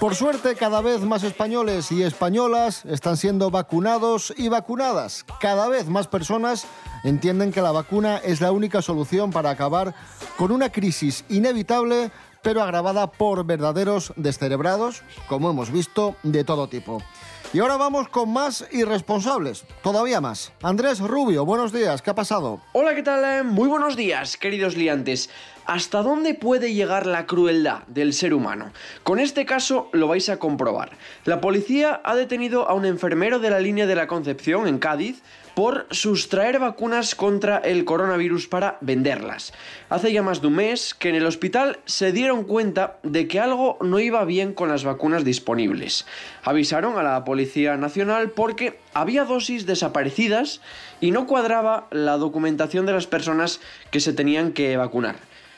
Por 0.00 0.14
suerte, 0.14 0.54
cada 0.56 0.82
vez 0.82 1.00
más 1.00 1.22
españoles 1.22 1.90
y 1.90 2.02
españolas 2.02 2.84
están 2.84 3.16
siendo 3.16 3.50
vacunados 3.50 4.32
y 4.36 4.48
vacunadas. 4.48 5.24
Cada 5.40 5.68
vez 5.68 5.88
más 5.88 6.06
personas 6.06 6.66
entienden 7.02 7.50
que 7.50 7.62
la 7.62 7.72
vacuna 7.72 8.18
es 8.18 8.42
la 8.42 8.52
única 8.52 8.82
solución 8.82 9.30
para 9.30 9.48
acabar 9.48 9.94
con 10.36 10.52
una 10.52 10.70
crisis 10.70 11.24
inevitable, 11.30 12.10
pero 12.42 12.62
agravada 12.62 13.06
por 13.06 13.46
verdaderos 13.46 14.12
descerebrados, 14.16 15.02
como 15.28 15.50
hemos 15.50 15.70
visto, 15.72 16.14
de 16.22 16.44
todo 16.44 16.68
tipo. 16.68 17.02
Y 17.52 17.60
ahora 17.60 17.76
vamos 17.76 18.08
con 18.08 18.30
más 18.32 18.66
irresponsables, 18.72 19.64
todavía 19.82 20.20
más. 20.20 20.52
Andrés 20.62 21.00
Rubio, 21.00 21.46
buenos 21.46 21.72
días, 21.72 22.02
¿qué 22.02 22.10
ha 22.10 22.14
pasado? 22.14 22.60
Hola, 22.72 22.94
¿qué 22.94 23.02
tal? 23.02 23.24
Eh, 23.24 23.42
Muy 23.44 23.68
buenos 23.68 23.96
días, 23.96 24.36
queridos 24.36 24.76
liantes. 24.76 25.30
¿Hasta 25.64 26.02
dónde 26.02 26.34
puede 26.34 26.74
llegar 26.74 27.06
la 27.06 27.26
crueldad 27.26 27.82
del 27.86 28.12
ser 28.12 28.34
humano? 28.34 28.72
Con 29.04 29.18
este 29.18 29.46
caso 29.46 29.88
lo 29.92 30.06
vais 30.06 30.28
a 30.28 30.38
comprobar. 30.38 30.90
La 31.24 31.40
policía 31.40 32.00
ha 32.04 32.14
detenido 32.14 32.68
a 32.68 32.74
un 32.74 32.84
enfermero 32.84 33.38
de 33.38 33.50
la 33.50 33.58
línea 33.60 33.86
de 33.86 33.94
la 33.96 34.06
Concepción, 34.06 34.68
en 34.68 34.78
Cádiz, 34.78 35.22
por 35.56 35.86
sustraer 35.90 36.58
vacunas 36.58 37.14
contra 37.14 37.56
el 37.56 37.86
coronavirus 37.86 38.46
para 38.46 38.76
venderlas. 38.82 39.54
Hace 39.88 40.12
ya 40.12 40.22
más 40.22 40.42
de 40.42 40.48
un 40.48 40.56
mes 40.56 40.92
que 40.92 41.08
en 41.08 41.14
el 41.14 41.24
hospital 41.24 41.78
se 41.86 42.12
dieron 42.12 42.44
cuenta 42.44 42.98
de 43.02 43.26
que 43.26 43.40
algo 43.40 43.78
no 43.80 43.98
iba 43.98 44.22
bien 44.26 44.52
con 44.52 44.68
las 44.68 44.84
vacunas 44.84 45.24
disponibles. 45.24 46.04
Avisaron 46.44 46.98
a 46.98 47.02
la 47.02 47.24
Policía 47.24 47.78
Nacional 47.78 48.32
porque 48.32 48.78
había 48.92 49.24
dosis 49.24 49.64
desaparecidas 49.64 50.60
y 51.00 51.10
no 51.10 51.26
cuadraba 51.26 51.86
la 51.90 52.18
documentación 52.18 52.84
de 52.84 52.92
las 52.92 53.06
personas 53.06 53.62
que 53.90 54.00
se 54.00 54.12
tenían 54.12 54.52
que 54.52 54.76
vacunar. 54.76 55.16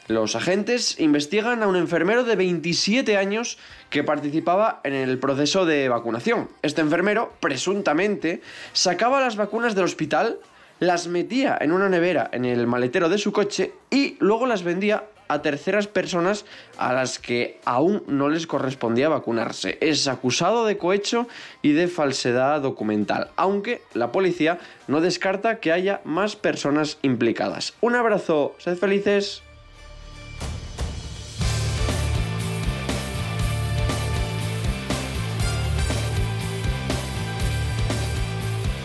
Los 0.08 0.36
agentes 0.36 0.98
investigan 0.98 1.62
a 1.62 1.66
un 1.66 1.76
enfermero 1.76 2.24
de 2.24 2.34
27 2.34 3.18
años 3.18 3.58
que 3.90 4.02
participaba 4.02 4.80
en 4.82 4.94
el 4.94 5.18
proceso 5.18 5.66
de 5.66 5.86
vacunación. 5.90 6.48
Este 6.62 6.80
enfermero, 6.80 7.34
presuntamente, 7.40 8.40
sacaba 8.72 9.20
las 9.20 9.36
vacunas 9.36 9.74
del 9.74 9.84
hospital, 9.84 10.38
las 10.80 11.08
metía 11.08 11.58
en 11.60 11.72
una 11.72 11.90
nevera 11.90 12.30
en 12.32 12.46
el 12.46 12.66
maletero 12.66 13.10
de 13.10 13.18
su 13.18 13.32
coche 13.32 13.74
y 13.90 14.16
luego 14.18 14.46
las 14.46 14.62
vendía 14.62 15.04
a 15.28 15.42
terceras 15.42 15.88
personas 15.88 16.46
a 16.78 16.94
las 16.94 17.18
que 17.18 17.60
aún 17.66 18.02
no 18.06 18.30
les 18.30 18.46
correspondía 18.46 19.10
vacunarse. 19.10 19.76
Es 19.82 20.08
acusado 20.08 20.64
de 20.64 20.78
cohecho 20.78 21.28
y 21.60 21.72
de 21.72 21.86
falsedad 21.86 22.62
documental, 22.62 23.30
aunque 23.36 23.82
la 23.92 24.10
policía 24.10 24.58
no 24.86 25.02
descarta 25.02 25.60
que 25.60 25.70
haya 25.70 26.00
más 26.04 26.34
personas 26.34 26.96
implicadas. 27.02 27.74
Un 27.82 27.94
abrazo, 27.94 28.54
sed 28.56 28.78
felices. 28.78 29.42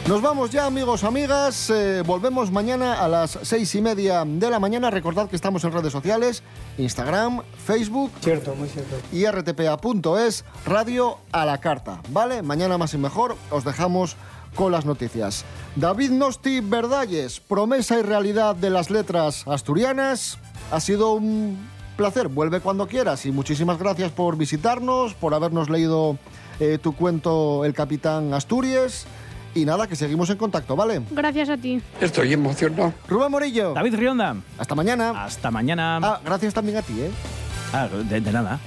Nos 0.08 0.22
vamos 0.22 0.50
ya, 0.50 0.66
amigos, 0.66 1.06
amigas. 1.06 1.70
Eh, 1.70 2.04
volvemos 2.06 2.52
mañana 2.52 3.02
a 3.02 3.08
las 3.08 3.40
seis 3.44 3.74
y 3.74 3.82
media 3.82 4.26
de 4.26 4.50
la 4.50 4.60
mañana. 4.60 4.92
Recordad 4.92 5.30
que 5.30 5.38
estamos 5.38 5.64
en 5.64 5.72
redes 5.72 5.94
sociales, 5.94 6.44
Instagram, 6.78 7.42
Facebook. 7.66 8.12
Cierto, 8.20 8.54
muy 8.54 8.68
cierto. 8.68 8.98
Y 9.14 9.26
rtpa.es, 9.26 10.44
radio 10.66 11.20
a 11.32 11.46
la 11.46 11.60
carta. 11.62 12.02
¿Vale? 12.10 12.42
Mañana 12.42 12.78
más 12.78 12.94
y 12.94 12.98
mejor 12.98 13.38
os 13.50 13.64
dejamos 13.64 14.18
con 14.56 14.74
las 14.74 14.86
noticias. 14.86 15.46
David 15.78 16.12
Nosti 16.12 16.60
Verdalles, 16.60 17.40
promesa 17.40 17.98
y 17.98 18.02
realidad 18.02 18.58
de 18.58 18.72
las 18.72 18.90
letras 18.90 19.48
asturianas. 19.48 20.38
Ha 20.74 20.82
sido 20.82 21.14
un 21.14 21.58
placer. 21.96 22.28
Vuelve 22.28 22.60
cuando 22.60 22.88
quieras 22.88 23.26
y 23.26 23.32
muchísimas 23.32 23.80
gracias 23.80 24.12
por 24.12 24.36
visitarnos, 24.36 25.14
por 25.14 25.34
habernos 25.34 25.70
leído 25.70 26.18
eh, 26.60 26.78
tu 26.78 26.94
cuento 26.94 27.64
El 27.64 27.74
Capitán 27.74 28.34
Asturias. 28.34 29.06
Y 29.56 29.66
nada, 29.66 29.88
que 29.88 29.96
seguimos 29.96 30.30
en 30.30 30.38
contacto, 30.38 30.76
¿vale? 30.76 31.02
Gracias 31.12 31.50
a 31.50 31.58
ti. 31.58 31.82
Estoy 32.02 32.34
emocionado. 32.34 32.94
Rubén 33.08 33.30
Morillo. 33.32 33.74
David 33.74 33.96
Rionda. 33.96 34.36
Hasta 34.58 34.74
mañana. 34.76 35.24
Hasta 35.26 35.52
mañana. 35.52 36.00
Ah, 36.02 36.20
gracias 36.26 36.54
también 36.54 36.78
a 36.78 36.82
ti, 36.82 36.94
¿eh? 37.02 37.12
Ah, 37.72 37.88
de, 37.88 38.20
de 38.22 38.32
nada. 38.32 38.60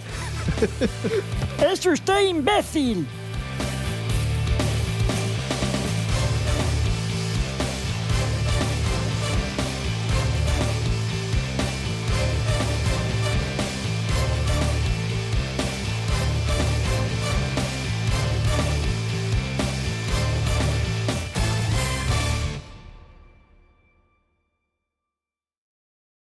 ¡Es 1.73 1.85
usted 1.85 2.29
imbécil! 2.29 3.07